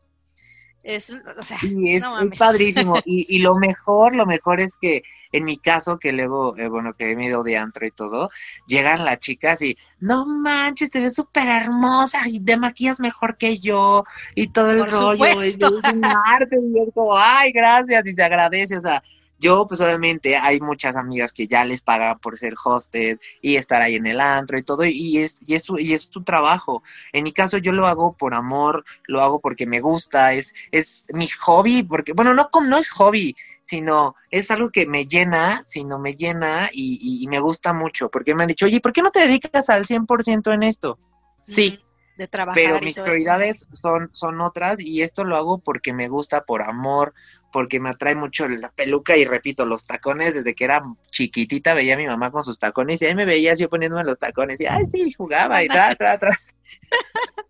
es, 0.83 1.11
o 1.11 1.43
sea, 1.43 1.59
es, 1.63 2.03
padrísimo. 2.39 2.97
Y, 3.05 3.27
y, 3.29 3.39
lo 3.41 3.57
mejor, 3.57 4.15
lo 4.15 4.27
mejor 4.27 4.61
es 4.61 4.77
que 4.79 5.03
en 5.33 5.45
mi 5.45 5.59
caso, 5.59 5.99
que 5.99 6.13
luego, 6.13 6.57
eh, 6.57 6.69
bueno, 6.69 6.95
que 6.95 7.13
he 7.13 7.25
ido 7.25 7.43
de 7.43 7.57
antro 7.57 7.87
y 7.87 7.91
todo, 7.91 8.31
llegan 8.67 9.05
las 9.05 9.19
chicas 9.19 9.61
y, 9.63 9.77
no 10.01 10.27
manches, 10.27 10.91
te 10.91 11.01
ves 11.01 11.15
súper 11.15 11.49
hermosa 11.49 12.21
y 12.27 12.41
te 12.41 12.57
maquillas 12.57 13.01
mejor 13.01 13.37
que 13.37 13.59
yo 13.59 14.05
y 14.35 14.49
todo 14.49 14.71
el 14.71 14.91
rollo. 14.91 15.45
Y, 15.45 15.49
y 15.49 16.91
como, 16.93 17.17
ay, 17.17 17.53
gracias, 17.53 18.07
y 18.07 18.13
se 18.13 18.23
agradece, 18.23 18.77
o 18.77 18.81
sea, 18.81 19.03
yo, 19.39 19.67
pues 19.69 19.81
obviamente, 19.81 20.37
hay 20.37 20.61
muchas 20.61 20.97
amigas 20.97 21.33
que 21.33 21.47
ya 21.47 21.65
les 21.65 21.83
pagan 21.83 22.19
por 22.19 22.37
ser 22.37 22.55
hosted 22.63 23.19
y 23.41 23.57
estar 23.57 23.83
ahí 23.83 23.95
en 23.95 24.07
el 24.07 24.21
antro 24.21 24.59
y 24.59 24.63
todo, 24.63 24.85
y 24.85 25.19
es, 25.19 25.39
y 25.47 25.55
es, 25.55 25.63
su, 25.65 25.79
y 25.79 25.95
es 25.95 26.03
su 26.03 26.23
trabajo. 26.23 26.83
En 27.13 27.25
mi 27.25 27.33
caso, 27.33 27.59
yo 27.59 27.73
lo 27.73 27.87
hago 27.87 28.15
por 28.15 28.35
amor, 28.35 28.85
lo 29.07 29.23
hago 29.23 29.41
porque 29.41 29.67
me 29.67 29.81
gusta, 29.81 30.33
es, 30.35 30.55
es 30.73 31.09
mi 31.13 31.29
hobby, 31.29 31.83
porque, 31.83 32.13
bueno, 32.13 32.35
no, 32.35 32.49
no 32.63 32.79
es 32.79 32.91
hobby, 32.91 33.37
sino 33.61 34.17
es 34.31 34.51
algo 34.51 34.71
que 34.71 34.87
me 34.87 35.07
llena, 35.07 35.63
sino 35.67 35.99
me 35.99 36.15
llena 36.15 36.71
y, 36.73 37.23
y, 37.23 37.29
me 37.29 37.39
gusta 37.39 37.73
mucho, 37.73 38.11
porque 38.11 38.35
me 38.35 38.45
han 38.45 38.49
dicho, 38.49 38.67
oye, 38.67 38.81
¿por 38.81 38.93
qué 38.93 39.03
no 39.03 39.11
te 39.11 39.21
dedicas 39.21 39.69
al 39.69 39.85
100% 39.85 40.55
en 40.55 40.63
esto? 40.63 40.99
Sí, 41.43 41.79
de 42.17 42.29
trabajar. 42.29 42.61
Pero 42.63 42.81
mis 42.81 42.99
prioridades 42.99 43.69
son, 43.73 44.11
son 44.13 44.41
otras 44.41 44.81
y 44.81 45.03
esto 45.03 45.23
lo 45.23 45.37
hago 45.37 45.59
porque 45.59 45.93
me 45.93 46.09
gusta 46.09 46.45
por 46.45 46.63
amor, 46.63 47.15
porque 47.53 47.81
me 47.81 47.91
atrae 47.91 48.15
mucho 48.15 48.49
la 48.49 48.71
peluca 48.71 49.17
y 49.17 49.25
repito, 49.25 49.65
los 49.65 49.87
tacones, 49.87 50.35
desde 50.35 50.55
que 50.55 50.65
era 50.65 50.83
chiquitita 51.11 51.75
veía 51.75 51.95
a 51.95 51.99
mi 51.99 52.07
mamá 52.07 52.31
con 52.31 52.45
sus 52.45 52.59
tacones 52.59 53.01
y 53.03 53.07
ahí 53.07 53.15
me 53.15 53.25
veías 53.25 53.59
yo 53.59 53.69
poniéndome 53.69 54.05
los 54.05 54.19
tacones 54.19 54.61
y 54.61 54.67
ay 54.67 54.85
sí, 54.91 55.13
jugaba 55.13 55.63
y 55.63 55.69
tal, 55.69 55.97
tal, 55.97 56.19
tal. 56.19 56.31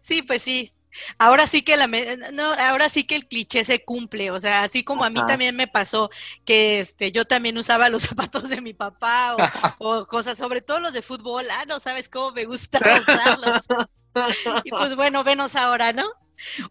Sí, 0.00 0.22
pues 0.22 0.40
sí. 0.40 0.72
Ahora 1.18 1.46
sí 1.46 1.62
que 1.62 1.76
la 1.76 1.86
no, 1.86 2.54
ahora 2.54 2.88
sí 2.88 3.04
que 3.04 3.14
el 3.14 3.28
cliché 3.28 3.62
se 3.62 3.84
cumple, 3.84 4.30
o 4.30 4.40
sea, 4.40 4.62
así 4.62 4.82
como 4.82 5.04
a 5.04 5.10
mí 5.10 5.20
también 5.28 5.54
me 5.54 5.66
pasó 5.68 6.10
que 6.44 6.80
este 6.80 7.12
yo 7.12 7.24
también 7.26 7.58
usaba 7.58 7.88
los 7.88 8.02
zapatos 8.08 8.48
de 8.48 8.60
mi 8.60 8.72
papá 8.72 9.36
o, 9.78 10.06
cosas, 10.06 10.38
sobre 10.38 10.60
todo 10.60 10.80
los 10.80 10.94
de 10.94 11.02
fútbol, 11.02 11.44
ah, 11.52 11.64
no 11.68 11.78
sabes 11.78 12.08
cómo 12.08 12.32
me 12.32 12.46
gusta 12.46 12.78
usarlos. 12.78 13.66
Y 14.64 14.70
pues 14.70 14.96
bueno, 14.96 15.22
venos 15.22 15.54
ahora, 15.54 15.92
¿no? 15.92 16.10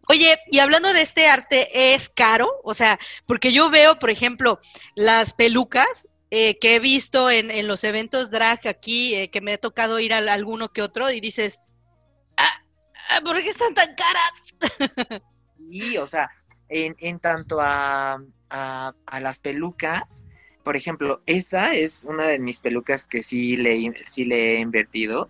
Oye, 0.08 0.38
y 0.51 0.60
hablando 0.60 0.93
de 0.93 1.01
este 1.01 1.27
arte, 1.27 1.93
¿es 1.93 2.10
caro? 2.10 2.49
O 2.63 2.73
sea, 2.73 2.99
porque 3.25 3.51
yo 3.51 3.69
veo, 3.69 3.99
por 3.99 4.10
ejemplo, 4.10 4.60
las 4.95 5.34
pelucas 5.34 6.08
eh, 6.30 6.58
que 6.60 6.75
he 6.75 6.80
visto 6.80 7.30
en, 7.30 7.67
los 7.67 7.84
eventos 7.84 8.32
drag 8.32 8.67
aquí, 8.67 9.15
eh, 9.15 9.30
que 9.30 9.41
me 9.41 9.53
ha 9.53 9.58
tocado 9.58 9.99
ir 9.99 10.13
a, 10.13 10.17
alguno 10.17 10.71
que 10.71 10.82
otro, 10.82 11.10
y 11.12 11.19
dices, 11.19 11.62
ah, 12.38 12.63
ah, 13.12 13.21
¿por 13.23 13.41
qué 13.41 13.49
están 13.49 13.73
tan 13.73 13.95
caras? 13.95 15.23
Sí, 15.69 15.97
o 15.97 16.08
sea, 16.08 16.30
en, 16.69 16.95
en 16.99 17.19
tanto 17.19 17.60
a, 17.60 18.21
a, 18.49 18.93
a 19.06 19.19
las 19.19 19.39
pelucas, 19.39 20.23
por 20.67 20.75
ejemplo, 20.75 21.23
esa 21.27 21.73
es 21.75 22.03
una 22.03 22.27
de 22.27 22.39
mis 22.39 22.60
pelucas 22.60 23.06
que 23.06 23.23
sí 23.23 23.56
le, 23.56 23.93
sí 24.06 24.25
le 24.25 24.56
he 24.56 24.60
invertido. 24.60 25.30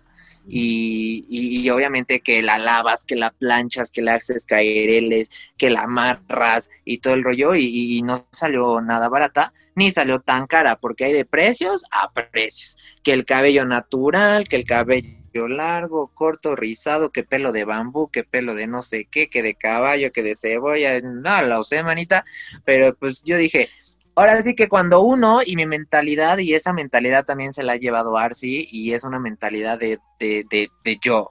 Y, 0.50 1.24
y, 1.28 1.68
obviamente 1.68 2.20
que 2.20 2.42
la 2.42 2.58
lavas, 2.58 3.04
que 3.04 3.16
la 3.16 3.30
planchas, 3.30 3.90
que 3.90 4.00
la 4.00 4.14
haces 4.14 4.46
caereles, 4.46 5.30
que 5.58 5.68
la 5.68 5.82
amarras 5.82 6.70
y 6.84 6.98
todo 6.98 7.14
el 7.14 7.22
rollo 7.22 7.54
y, 7.54 7.66
y, 7.66 8.02
no 8.02 8.26
salió 8.32 8.80
nada 8.80 9.08
barata 9.08 9.52
ni 9.74 9.90
salió 9.92 10.20
tan 10.20 10.46
cara 10.46 10.76
porque 10.76 11.04
hay 11.04 11.12
de 11.12 11.24
precios 11.24 11.84
a 11.92 12.12
precios. 12.12 12.76
Que 13.02 13.12
el 13.12 13.24
cabello 13.24 13.64
natural, 13.64 14.48
que 14.48 14.56
el 14.56 14.64
cabello 14.64 15.18
largo, 15.46 16.08
corto, 16.12 16.56
rizado, 16.56 17.10
que 17.10 17.22
pelo 17.22 17.52
de 17.52 17.64
bambú, 17.64 18.10
que 18.10 18.24
pelo 18.24 18.54
de 18.54 18.66
no 18.66 18.82
sé 18.82 19.04
qué, 19.04 19.28
que 19.28 19.42
de 19.42 19.54
caballo, 19.54 20.10
que 20.10 20.22
de 20.22 20.34
cebolla, 20.34 21.00
no 21.00 21.42
lo 21.42 21.62
sé, 21.62 21.84
manita, 21.84 22.24
pero 22.64 22.96
pues 22.96 23.22
yo 23.22 23.36
dije, 23.36 23.70
Ahora 24.18 24.42
sí 24.42 24.56
que 24.56 24.68
cuando 24.68 25.00
uno 25.00 25.42
y 25.46 25.54
mi 25.54 25.64
mentalidad, 25.64 26.38
y 26.38 26.54
esa 26.54 26.72
mentalidad 26.72 27.24
también 27.24 27.52
se 27.52 27.62
la 27.62 27.74
ha 27.74 27.76
llevado 27.76 28.18
Arsi, 28.18 28.66
y 28.68 28.92
es 28.92 29.04
una 29.04 29.20
mentalidad 29.20 29.78
de, 29.78 30.00
de, 30.18 30.44
de, 30.50 30.68
de, 30.82 30.98
yo, 31.00 31.30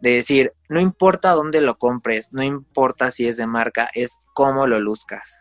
de 0.00 0.12
decir, 0.12 0.52
no 0.68 0.78
importa 0.78 1.32
dónde 1.32 1.60
lo 1.60 1.78
compres, 1.78 2.32
no 2.32 2.44
importa 2.44 3.10
si 3.10 3.26
es 3.26 3.38
de 3.38 3.48
marca, 3.48 3.90
es 3.92 4.14
cómo 4.34 4.68
lo 4.68 4.78
luzcas, 4.78 5.36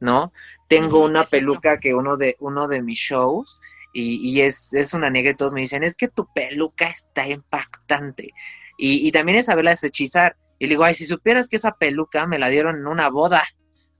¿no? 0.00 0.32
Tengo 0.68 1.04
una 1.04 1.24
peluca 1.24 1.80
que 1.80 1.94
uno 1.94 2.16
de, 2.16 2.34
uno 2.40 2.66
de 2.66 2.82
mis 2.82 2.98
shows, 2.98 3.60
y, 3.92 4.16
y 4.26 4.40
es, 4.40 4.72
es 4.72 4.94
una 4.94 5.10
negra 5.10 5.32
y 5.32 5.36
todos 5.36 5.52
me 5.52 5.60
dicen, 5.60 5.82
es 5.82 5.96
que 5.96 6.08
tu 6.08 6.32
peluca 6.32 6.88
está 6.88 7.28
impactante. 7.28 8.30
Y, 8.78 9.06
y 9.06 9.12
también 9.12 9.36
es 9.36 9.46
saberla 9.46 9.72
deshechizar. 9.72 10.36
Y 10.58 10.64
le 10.64 10.70
digo, 10.70 10.84
ay, 10.84 10.94
si 10.94 11.04
supieras 11.04 11.46
que 11.46 11.56
esa 11.56 11.72
peluca 11.72 12.26
me 12.26 12.38
la 12.38 12.48
dieron 12.48 12.76
en 12.76 12.86
una 12.86 13.10
boda. 13.10 13.44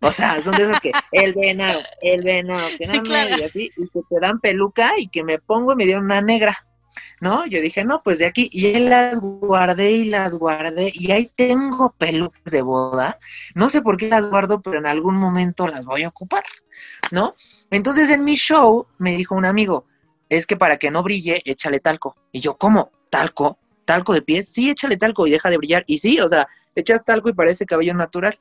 O 0.00 0.12
sea, 0.12 0.40
son 0.42 0.56
de 0.56 0.62
esos 0.64 0.80
que 0.80 0.92
el 1.12 1.34
venado, 1.34 1.80
el 2.02 2.22
venado, 2.22 2.68
que 2.78 2.86
no 2.86 3.02
claro. 3.02 3.36
y 3.38 3.42
así, 3.42 3.70
y 3.76 3.88
que 3.88 4.00
te 4.08 4.20
dan 4.20 4.40
peluca 4.40 4.92
y 4.98 5.08
que 5.08 5.24
me 5.24 5.38
pongo 5.38 5.72
y 5.72 5.76
me 5.76 5.84
dieron 5.84 6.04
una 6.04 6.20
negra. 6.20 6.64
¿No? 7.20 7.46
Yo 7.46 7.60
dije, 7.60 7.84
no, 7.84 8.00
pues 8.02 8.18
de 8.18 8.26
aquí, 8.26 8.48
y 8.52 8.66
él 8.68 8.90
las 8.90 9.18
guardé 9.18 9.90
y 9.90 10.04
las 10.04 10.34
guardé, 10.34 10.92
y 10.94 11.10
ahí 11.10 11.30
tengo 11.34 11.92
pelucas 11.98 12.44
de 12.44 12.62
boda. 12.62 13.18
No 13.56 13.68
sé 13.70 13.82
por 13.82 13.96
qué 13.96 14.08
las 14.08 14.30
guardo, 14.30 14.62
pero 14.62 14.78
en 14.78 14.86
algún 14.86 15.16
momento 15.16 15.66
las 15.66 15.84
voy 15.84 16.04
a 16.04 16.08
ocupar, 16.08 16.44
¿no? 17.10 17.34
Entonces 17.70 18.08
en 18.10 18.22
mi 18.22 18.36
show 18.36 18.86
me 18.98 19.16
dijo 19.16 19.34
un 19.34 19.46
amigo, 19.46 19.86
es 20.28 20.46
que 20.46 20.56
para 20.56 20.76
que 20.76 20.92
no 20.92 21.02
brille, 21.02 21.42
échale 21.44 21.80
talco. 21.80 22.16
Y 22.30 22.40
yo, 22.40 22.56
¿cómo? 22.56 22.92
¿Talco? 23.10 23.58
¿Talco 23.84 24.12
de 24.12 24.22
pies? 24.22 24.48
Sí, 24.48 24.70
échale 24.70 24.96
talco 24.96 25.26
y 25.26 25.32
deja 25.32 25.50
de 25.50 25.56
brillar. 25.56 25.82
Y 25.86 25.98
sí, 25.98 26.20
o 26.20 26.28
sea, 26.28 26.46
echas 26.76 27.04
talco 27.04 27.28
y 27.28 27.32
parece 27.32 27.66
cabello 27.66 27.94
natural 27.94 28.38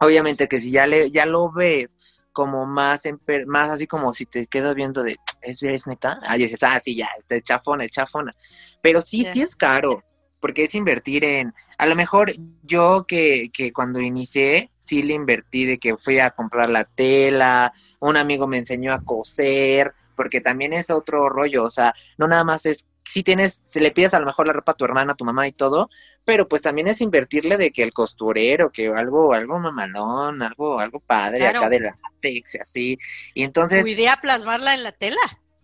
obviamente 0.00 0.48
que 0.48 0.60
si 0.60 0.70
ya 0.70 0.86
le 0.86 1.10
ya 1.10 1.26
lo 1.26 1.50
ves 1.50 1.96
como 2.32 2.66
más 2.66 3.04
más 3.46 3.70
así 3.70 3.86
como 3.86 4.12
si 4.12 4.26
te 4.26 4.46
quedas 4.46 4.74
viendo 4.74 5.02
de 5.02 5.16
es 5.42 5.62
es 5.62 5.86
neta 5.86 6.20
ah 6.22 6.36
dices 6.36 6.62
ah 6.62 6.78
sí 6.80 6.94
ya 6.94 7.08
este 7.18 7.40
chafona 7.42 7.84
el 7.84 7.90
chafona 7.90 8.34
pero 8.82 9.00
sí 9.00 9.22
yeah. 9.22 9.32
sí 9.32 9.42
es 9.42 9.56
caro 9.56 10.02
porque 10.40 10.64
es 10.64 10.74
invertir 10.74 11.24
en 11.24 11.54
a 11.78 11.86
lo 11.86 11.96
mejor 11.96 12.32
yo 12.62 13.06
que, 13.06 13.50
que 13.52 13.72
cuando 13.72 14.00
inicié 14.00 14.70
sí 14.78 15.02
le 15.02 15.14
invertí 15.14 15.64
de 15.64 15.78
que 15.78 15.96
fui 15.96 16.18
a 16.18 16.30
comprar 16.30 16.68
la 16.68 16.84
tela 16.84 17.72
un 18.00 18.16
amigo 18.16 18.46
me 18.46 18.58
enseñó 18.58 18.92
a 18.92 19.02
coser 19.02 19.94
porque 20.14 20.40
también 20.40 20.72
es 20.72 20.90
otro 20.90 21.28
rollo 21.28 21.64
o 21.64 21.70
sea 21.70 21.94
no 22.18 22.28
nada 22.28 22.44
más 22.44 22.66
es 22.66 22.86
si 23.06 23.22
tienes, 23.22 23.54
si 23.54 23.80
le 23.80 23.92
pides 23.92 24.14
a 24.14 24.20
lo 24.20 24.26
mejor 24.26 24.46
la 24.46 24.52
ropa 24.52 24.72
a 24.72 24.74
tu 24.74 24.84
hermana, 24.84 25.12
a 25.12 25.16
tu 25.16 25.24
mamá 25.24 25.46
y 25.46 25.52
todo, 25.52 25.88
pero 26.24 26.48
pues 26.48 26.60
también 26.60 26.88
es 26.88 27.00
invertirle 27.00 27.56
de 27.56 27.70
que 27.70 27.84
el 27.84 27.92
costurero, 27.92 28.70
que 28.70 28.88
algo, 28.88 29.32
algo 29.32 29.58
mamalón, 29.60 30.42
algo, 30.42 30.80
algo 30.80 30.98
padre 31.00 31.38
claro. 31.38 31.60
acá 31.60 31.68
de 31.68 31.80
la 31.80 31.98
látex 32.02 32.56
y 32.56 32.58
así. 32.58 32.98
Y 33.32 33.44
entonces. 33.44 33.82
Tu 33.82 33.88
idea 33.88 34.18
plasmarla 34.20 34.74
en 34.74 34.82
la 34.82 34.92
tela. 34.92 35.20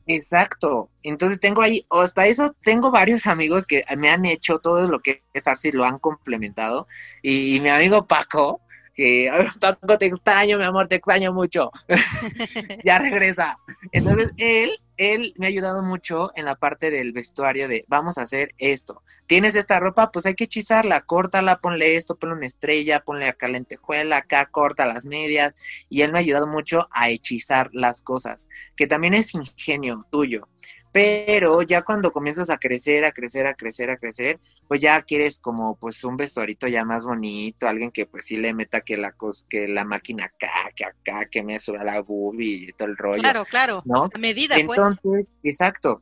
Exacto. 0.07 0.91
Entonces 1.03 1.41
tengo 1.41 1.63
ahí, 1.63 1.85
hasta 1.91 2.27
eso 2.27 2.55
tengo 2.63 2.93
varios 2.93 3.27
amigos 3.27 3.67
que 3.67 3.85
me 3.97 4.09
han 4.09 4.25
hecho 4.25 4.59
todo 4.59 4.89
lo 4.89 5.01
que 5.01 5.25
es 5.35 5.47
Arsi, 5.49 5.73
lo 5.73 5.85
han 5.85 5.99
complementado. 5.99 6.87
Y, 7.23 7.57
y 7.57 7.61
mi 7.61 7.69
amigo 7.69 8.07
Paco, 8.07 8.61
que 8.95 9.31
Paco 9.61 9.99
te 9.99 10.07
extraño, 10.07 10.59
mi 10.59 10.65
amor, 10.65 10.87
te 10.87 10.97
extraño 10.97 11.33
mucho. 11.33 11.73
ya 12.85 13.01
regresa. 13.01 13.59
Entonces 13.91 14.33
él 14.37 14.79
él 15.03 15.35
me 15.37 15.47
ha 15.47 15.49
ayudado 15.49 15.83
mucho 15.83 16.31
en 16.37 16.45
la 16.45 16.55
parte 16.55 16.91
del 16.91 17.13
vestuario 17.13 17.67
de 17.67 17.85
vamos 17.89 18.19
a 18.19 18.23
hacer 18.23 18.51
esto. 18.59 19.03
Tienes 19.27 19.57
esta 19.57 19.81
ropa, 19.81 20.13
pues 20.13 20.27
hay 20.27 20.35
que 20.35 20.45
hechizarla, 20.45 21.01
córtala, 21.01 21.61
ponle 21.61 21.97
esto, 21.97 22.17
ponle 22.17 22.37
una 22.37 22.47
estrella, 22.47 23.01
ponle 23.01 23.27
acá 23.27 23.49
lentejuela, 23.49 24.19
acá 24.19 24.47
corta 24.47 24.87
las 24.87 25.05
medias. 25.05 25.55
Y 25.89 26.03
él 26.03 26.13
me 26.13 26.19
ha 26.19 26.21
ayudado 26.21 26.47
mucho 26.47 26.89
a 26.93 27.11
hechizar 27.11 27.71
las 27.73 28.03
cosas, 28.03 28.49
que 28.77 28.87
también 28.87 29.15
es 29.15 29.35
ingenio 29.35 30.07
tuyo. 30.11 30.49
Pero 30.93 31.63
ya 31.63 31.83
cuando 31.83 32.13
comienzas 32.13 32.51
a 32.51 32.59
crecer, 32.59 33.05
a 33.05 33.13
crecer, 33.13 33.47
a 33.47 33.55
crecer, 33.55 33.89
a 33.91 33.97
crecer, 33.97 34.39
pues 34.73 34.81
ya 34.81 35.03
quieres 35.03 35.39
como 35.39 35.77
pues 35.77 36.03
un 36.03 36.17
vestuarito 36.17 36.67
ya 36.67 36.83
más 36.83 37.05
bonito, 37.05 37.69
alguien 37.69 37.91
que 37.91 38.07
pues 38.07 38.25
sí 38.25 38.39
le 38.39 38.55
meta 38.55 38.81
que 38.81 38.97
la 38.97 39.13
cos 39.13 39.45
que 39.47 39.69
la 39.69 39.85
máquina 39.85 40.25
acá, 40.25 40.49
que 40.75 40.87
acá, 40.87 41.27
que 41.31 41.43
me 41.43 41.59
suba 41.59 41.85
la 41.85 42.01
boobie 42.01 42.71
y 42.71 42.73
todo 42.73 42.89
el 42.89 42.97
rollo. 42.97 43.21
Claro, 43.21 43.45
claro. 43.45 43.83
¿no? 43.85 44.05
A 44.05 44.19
medida, 44.19 44.57
Entonces, 44.57 44.99
pues. 45.03 45.27
exacto. 45.43 46.01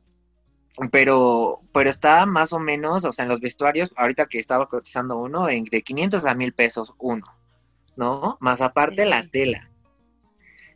Pero, 0.89 1.59
pero 1.73 1.89
está 1.89 2.25
más 2.25 2.53
o 2.53 2.59
menos, 2.59 3.03
o 3.03 3.11
sea, 3.11 3.23
en 3.23 3.29
los 3.29 3.41
vestuarios, 3.41 3.91
ahorita 3.97 4.27
que 4.27 4.39
estaba 4.39 4.67
cotizando 4.67 5.17
uno, 5.17 5.49
en, 5.49 5.65
de 5.65 5.81
500 5.81 6.25
a 6.25 6.33
1000 6.33 6.53
pesos 6.53 6.93
uno, 6.97 7.25
¿no? 7.97 8.37
Más 8.39 8.61
aparte 8.61 9.03
sí. 9.03 9.09
la 9.09 9.27
tela. 9.27 9.69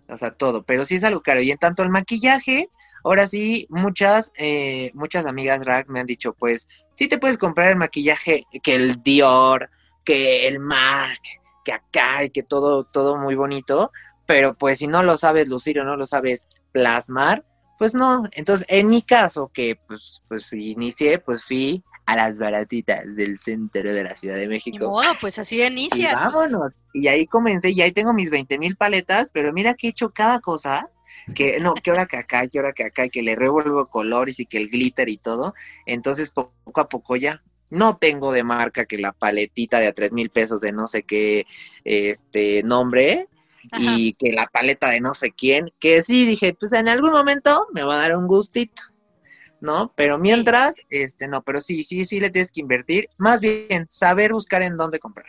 O 0.09 0.17
sea, 0.17 0.31
todo. 0.31 0.63
Pero 0.63 0.85
sí 0.85 0.95
es 0.95 1.05
algo 1.05 1.21
caro. 1.21 1.39
Y 1.39 1.49
en 1.49 1.57
tanto 1.59 1.81
el 1.81 1.91
maquillaje, 1.91 2.69
Ahora 3.05 3.27
sí, 3.27 3.67
muchas, 3.69 4.31
eh, 4.35 4.89
muchas 4.95 5.27
amigas 5.27 5.61
drag 5.61 5.87
me 5.91 5.99
han 5.99 6.07
dicho, 6.07 6.33
pues, 6.33 6.67
sí 6.95 7.07
te 7.07 7.17
puedes 7.17 7.37
comprar 7.37 7.69
el 7.69 7.77
maquillaje, 7.77 8.43
que 8.63 8.75
el 8.75 9.03
Dior, 9.03 9.69
que 10.03 10.47
el 10.47 10.59
MAC, 10.59 11.19
que 11.63 11.73
acá, 11.73 12.23
y 12.23 12.29
que 12.29 12.43
todo, 12.43 12.83
todo 12.85 13.17
muy 13.17 13.35
bonito, 13.35 13.91
pero 14.25 14.55
pues 14.55 14.79
si 14.79 14.87
no 14.87 15.03
lo 15.03 15.17
sabes 15.17 15.47
lucir 15.47 15.79
o 15.79 15.83
no 15.83 15.95
lo 15.95 16.07
sabes 16.07 16.47
plasmar, 16.71 17.45
pues 17.77 17.93
no. 17.93 18.23
Entonces, 18.33 18.65
en 18.69 18.87
mi 18.87 19.01
caso, 19.01 19.51
que 19.53 19.77
pues, 19.87 20.21
pues 20.27 20.51
inicié, 20.53 21.19
pues 21.19 21.43
fui 21.43 21.83
a 22.05 22.15
las 22.15 22.37
baratitas 22.39 23.15
del 23.15 23.39
centro 23.39 23.91
de 23.91 24.03
la 24.03 24.15
Ciudad 24.15 24.37
de 24.37 24.47
México. 24.47 24.89
Modo, 24.89 25.11
pues 25.19 25.39
así 25.39 25.61
inicia. 25.63 26.11
Y 26.11 26.13
vámonos. 26.13 26.73
Y 26.93 27.07
ahí 27.07 27.25
comencé, 27.25 27.71
y 27.71 27.81
ahí 27.81 27.91
tengo 27.91 28.13
mis 28.13 28.29
20 28.29 28.57
mil 28.59 28.75
paletas, 28.75 29.31
pero 29.33 29.51
mira 29.51 29.73
que 29.73 29.87
he 29.87 29.89
hecho 29.89 30.11
cada 30.11 30.39
cosa 30.39 30.89
que 31.33 31.59
no, 31.59 31.73
que 31.73 31.89
ahora 31.89 32.05
que 32.05 32.17
acá, 32.17 32.47
que 32.47 32.59
ahora 32.59 32.73
que 32.73 32.83
acá, 32.83 33.09
que 33.09 33.23
le 33.23 33.35
revuelvo 33.35 33.87
colores 33.87 34.39
y 34.39 34.45
que 34.45 34.57
el 34.57 34.69
glitter 34.69 35.09
y 35.09 35.17
todo. 35.17 35.53
Entonces, 35.85 36.29
poco 36.29 36.81
a 36.81 36.89
poco 36.89 37.15
ya. 37.15 37.41
No 37.69 37.97
tengo 37.97 38.31
de 38.31 38.43
marca 38.43 38.85
que 38.85 38.97
la 38.97 39.11
paletita 39.11 39.79
de 39.79 39.87
a 39.87 39.93
tres 39.93 40.13
mil 40.13 40.29
pesos 40.29 40.61
de 40.61 40.71
no 40.71 40.87
sé 40.87 41.03
qué 41.03 41.47
este 41.83 42.61
nombre 42.63 43.27
Ajá. 43.71 43.83
y 43.97 44.13
que 44.13 44.31
la 44.31 44.45
paleta 44.47 44.89
de 44.89 45.01
no 45.01 45.15
sé 45.15 45.31
quién, 45.31 45.71
que 45.79 46.03
sí 46.03 46.25
dije, 46.25 46.53
pues 46.53 46.73
en 46.73 46.87
algún 46.87 47.11
momento 47.11 47.67
me 47.73 47.83
va 47.83 47.95
a 47.95 48.01
dar 48.01 48.15
un 48.15 48.27
gustito, 48.27 48.83
¿no? 49.61 49.91
Pero 49.95 50.19
mientras, 50.19 50.75
este, 50.89 51.27
no, 51.27 51.41
pero 51.41 51.61
sí, 51.61 51.83
sí, 51.83 52.05
sí 52.05 52.19
le 52.19 52.29
tienes 52.29 52.51
que 52.51 52.61
invertir, 52.61 53.09
más 53.17 53.41
bien 53.41 53.87
saber 53.87 54.33
buscar 54.33 54.61
en 54.61 54.77
dónde 54.77 54.99
comprar. 54.99 55.25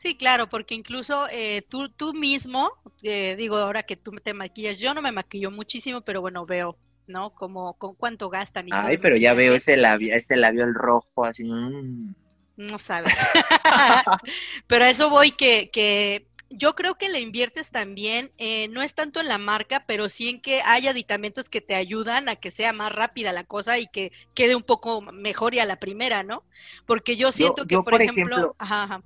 Sí, 0.00 0.16
claro, 0.16 0.48
porque 0.48 0.74
incluso 0.74 1.26
eh, 1.30 1.60
tú, 1.68 1.90
tú 1.90 2.14
mismo, 2.14 2.72
eh, 3.02 3.36
digo, 3.36 3.58
ahora 3.58 3.82
que 3.82 3.96
tú 3.96 4.12
te 4.12 4.32
maquillas, 4.32 4.78
yo 4.78 4.94
no 4.94 5.02
me 5.02 5.12
maquillo 5.12 5.50
muchísimo, 5.50 6.00
pero 6.00 6.22
bueno, 6.22 6.46
veo, 6.46 6.78
¿no? 7.06 7.34
Como, 7.34 7.74
con 7.74 7.96
cuánto 7.96 8.30
gastan 8.30 8.68
y 8.68 8.70
Ay, 8.72 8.96
pero 8.96 9.18
ya 9.18 9.34
veo 9.34 9.52
ese 9.52 9.76
labio, 9.76 10.14
ese 10.14 10.38
labial 10.38 10.72
rojo 10.72 11.26
así. 11.26 11.44
Mmm. 11.44 12.14
No 12.56 12.78
sabes. 12.78 13.12
pero 14.66 14.86
a 14.86 14.88
eso 14.88 15.10
voy 15.10 15.32
que, 15.32 15.68
que 15.70 16.26
yo 16.48 16.74
creo 16.74 16.94
que 16.94 17.10
le 17.10 17.20
inviertes 17.20 17.70
también, 17.70 18.32
eh, 18.38 18.68
no 18.68 18.80
es 18.80 18.94
tanto 18.94 19.20
en 19.20 19.28
la 19.28 19.36
marca, 19.36 19.84
pero 19.86 20.08
sí 20.08 20.30
en 20.30 20.40
que 20.40 20.62
hay 20.64 20.88
aditamentos 20.88 21.50
que 21.50 21.60
te 21.60 21.74
ayudan 21.74 22.30
a 22.30 22.36
que 22.36 22.50
sea 22.50 22.72
más 22.72 22.90
rápida 22.90 23.34
la 23.34 23.44
cosa 23.44 23.78
y 23.78 23.86
que 23.86 24.12
quede 24.32 24.56
un 24.56 24.62
poco 24.62 25.02
mejor 25.02 25.54
y 25.54 25.58
a 25.58 25.66
la 25.66 25.78
primera, 25.78 26.22
¿no? 26.22 26.42
Porque 26.86 27.16
yo 27.16 27.32
siento 27.32 27.64
yo, 27.64 27.66
que, 27.66 27.74
yo, 27.74 27.84
por, 27.84 28.00
ejemplo, 28.00 28.24
ejemplo 28.24 28.56
ajá, 28.58 28.84
ajá 28.84 29.02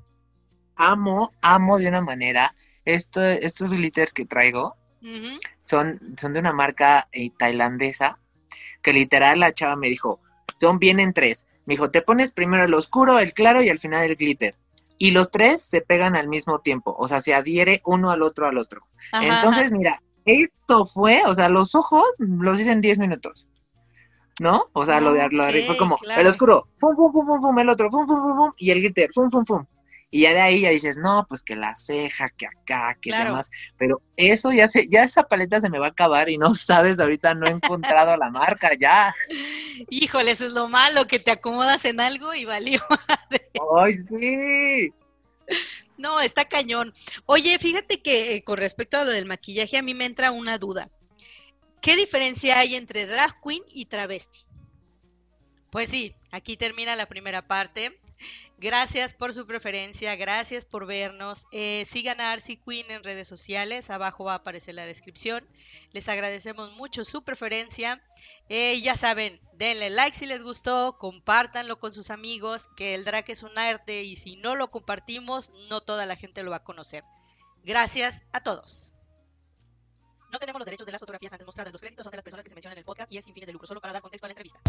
amo, 0.77 1.33
amo 1.43 1.79
de 1.79 1.89
una 1.89 2.01
manera. 2.01 2.55
Esto, 2.85 3.23
estos 3.23 3.73
glitters 3.73 4.13
que 4.13 4.27
traigo 4.27 4.77
uh 5.03 5.07
-huh. 5.07 5.41
son, 5.63 6.01
son 6.19 6.35
de 6.35 6.41
una 6.41 6.53
marca 6.53 7.09
eh, 7.13 7.31
tailandesa 7.31 8.19
que 8.83 8.93
literal 8.93 9.41
la 9.41 9.53
chava 9.53 9.75
me 9.77 9.89
dijo, 9.89 10.21
son 10.61 10.79
bien 10.79 11.01
en 11.01 11.13
tres. 11.13 11.47
Me 11.65 11.75
dijo, 11.75 11.91
te 11.91 12.03
pones 12.03 12.33
primero 12.33 12.65
el 12.65 12.75
oscuro, 12.75 13.19
el 13.19 13.33
claro 13.33 13.63
y 13.63 13.71
al 13.71 13.79
final 13.79 14.05
el 14.05 14.17
glitter. 14.17 14.55
Y 14.99 15.11
los 15.11 15.31
tres 15.31 15.63
se 15.63 15.81
pegan 15.81 16.15
al 16.15 16.29
mismo 16.29 16.61
tiempo, 16.61 16.95
o 16.97 17.09
sea, 17.09 17.21
se 17.21 17.35
adhiere 17.35 17.81
uno 17.85 18.11
al 18.11 18.23
otro 18.23 18.47
al 18.47 18.59
otro. 18.59 18.81
Ajá, 19.11 19.25
Entonces, 19.25 19.67
ajá. 19.67 19.75
mira, 19.75 20.03
esto 20.25 20.85
fue, 20.87 21.23
o 21.27 21.35
sea, 21.35 21.49
los 21.49 21.75
ojos 21.75 22.05
los 22.19 22.61
hice 22.61 22.71
en 22.71 22.81
10 22.81 22.99
minutos. 22.99 23.49
¿No? 24.41 24.67
O 24.73 24.85
sea, 24.85 25.01
lo 25.01 25.13
de, 25.13 25.29
lo 25.31 25.45
de 25.45 25.65
fue 25.65 25.77
como 25.77 25.97
claro. 25.97 26.21
el 26.21 26.27
oscuro, 26.27 26.65
fum, 26.77 26.97
fum, 26.97 27.13
fum, 27.13 27.27
fum, 27.27 27.41
fum, 27.41 27.59
el 27.59 27.69
otro, 27.69 27.89
fum, 27.89 28.07
fum, 28.07 28.21
fum, 28.21 28.37
fum, 28.37 28.53
y 28.59 28.71
el 28.71 28.81
glitter, 28.81 29.09
fum, 29.13 29.31
fum, 29.31 29.45
fum 29.45 29.65
Y 30.15 30.21
ya 30.21 30.33
de 30.33 30.41
ahí 30.41 30.61
ya 30.61 30.71
dices, 30.71 30.97
no, 30.97 31.27
pues 31.29 31.43
que 31.43 31.57
la 31.57 31.75
ceja, 31.75 32.31
que 32.31 32.47
acá, 32.47 32.97
que 33.01 33.11
demás. 33.11 33.51
Pero 33.77 34.01
eso 34.17 34.53
ya 34.53 34.69
se, 34.69 34.89
ya 34.89 35.03
esa 35.03 35.25
paleta 35.25 35.61
se 35.61 35.69
me 35.69 35.81
va 35.81 35.87
a 35.87 35.89
acabar 35.89 36.29
y 36.29 36.39
no 36.39 36.55
sabes, 36.55 37.01
ahorita 37.01 37.35
no 37.35 37.47
he 37.47 37.51
encontrado 37.51 38.17
la 38.17 38.31
marca 38.31 38.71
ya. 38.79 39.13
Híjole, 39.91 40.31
eso 40.31 40.47
es 40.47 40.53
lo 40.53 40.69
malo, 40.69 41.09
que 41.09 41.19
te 41.19 41.33
acomodas 41.33 41.85
en 41.85 41.99
algo 41.99 42.33
y 42.33 42.45
valió. 42.45 42.81
¡Ay, 43.77 43.95
sí! 43.95 44.93
No, 45.97 46.21
está 46.21 46.45
cañón. 46.45 46.93
Oye, 47.27 47.59
fíjate 47.59 48.01
que 48.01 48.37
eh, 48.37 48.45
con 48.45 48.59
respecto 48.59 48.99
a 48.99 49.05
lo 49.05 49.11
del 49.11 49.27
maquillaje, 49.27 49.79
a 49.79 49.83
mí 49.83 49.95
me 49.95 50.05
entra 50.05 50.31
una 50.31 50.59
duda. 50.59 50.91
¿Qué 51.81 51.97
diferencia 51.97 52.61
hay 52.61 52.77
entre 52.77 53.07
drag 53.07 53.35
queen 53.43 53.65
y 53.69 53.87
travesti? 53.87 54.47
Pues 55.71 55.89
sí, 55.89 56.15
aquí 56.31 56.57
termina 56.57 56.95
la 56.95 57.07
primera 57.07 57.49
parte. 57.49 57.99
Gracias 58.59 59.15
por 59.15 59.35
su 59.35 59.47
preferencia, 59.47 60.17
gracias 60.17 60.65
por 60.65 60.87
vernos. 60.87 61.47
Eh, 61.53 61.85
sigan 61.87 62.21
a 62.21 62.33
Arcy 62.33 62.57
Queen 62.57 62.91
en 62.91 63.05
redes 63.05 63.29
sociales, 63.29 63.91
abajo 63.91 64.25
va 64.25 64.33
a 64.33 64.37
aparecer 64.37 64.75
la 64.75 64.87
descripción. 64.87 65.47
Les 65.93 66.09
agradecemos 66.09 66.73
mucho 66.73 67.05
su 67.05 67.23
preferencia. 67.23 68.03
Eh, 68.49 68.81
ya 68.81 68.97
saben, 68.97 69.41
denle 69.55 69.91
like 69.91 70.17
si 70.17 70.27
les 70.27 70.43
gustó, 70.43 70.97
compártanlo 70.99 71.79
con 71.79 71.93
sus 71.93 72.11
amigos, 72.11 72.69
que 72.77 72.95
el 72.95 73.05
drag 73.05 73.25
es 73.29 73.43
un 73.43 73.59
arte 73.59 74.03
y 74.03 74.17
si 74.17 74.37
no 74.37 74.55
lo 74.55 74.71
compartimos, 74.71 75.53
no 75.69 75.81
toda 75.81 76.07
la 76.07 76.17
gente 76.17 76.43
lo 76.43 76.51
va 76.51 76.57
a 76.57 76.65
conocer. 76.65 77.05
Gracias 77.65 78.23
a 78.33 78.41
todos. 78.41 78.95
No 80.31 80.39
tenemos 80.39 80.59
los 80.59 80.67
derechos 80.67 80.87
de 80.87 80.93
las 80.93 81.01
fotografías 81.01 81.33
antes 81.33 81.47
mostradas. 81.47 81.73
Los 81.73 81.81
créditos 81.81 82.05
son 82.05 82.11
de 82.11 82.17
las 82.17 82.25
personas 82.25 82.45
que 82.45 82.51
se 82.51 82.57
mencionan 82.57 82.77
en 82.77 82.81
el 82.81 82.85
podcast 82.85 83.13
y 83.13 83.19
es 83.19 83.25
sin 83.25 83.35
fines 83.35 83.47
de 83.47 83.53
lucro, 83.53 83.69
solo 83.69 83.81
para 83.81 83.93
dar 83.93 84.03
contexto 84.03 84.27
a 84.27 84.29
la 84.29 84.33
entrevista. 84.33 84.61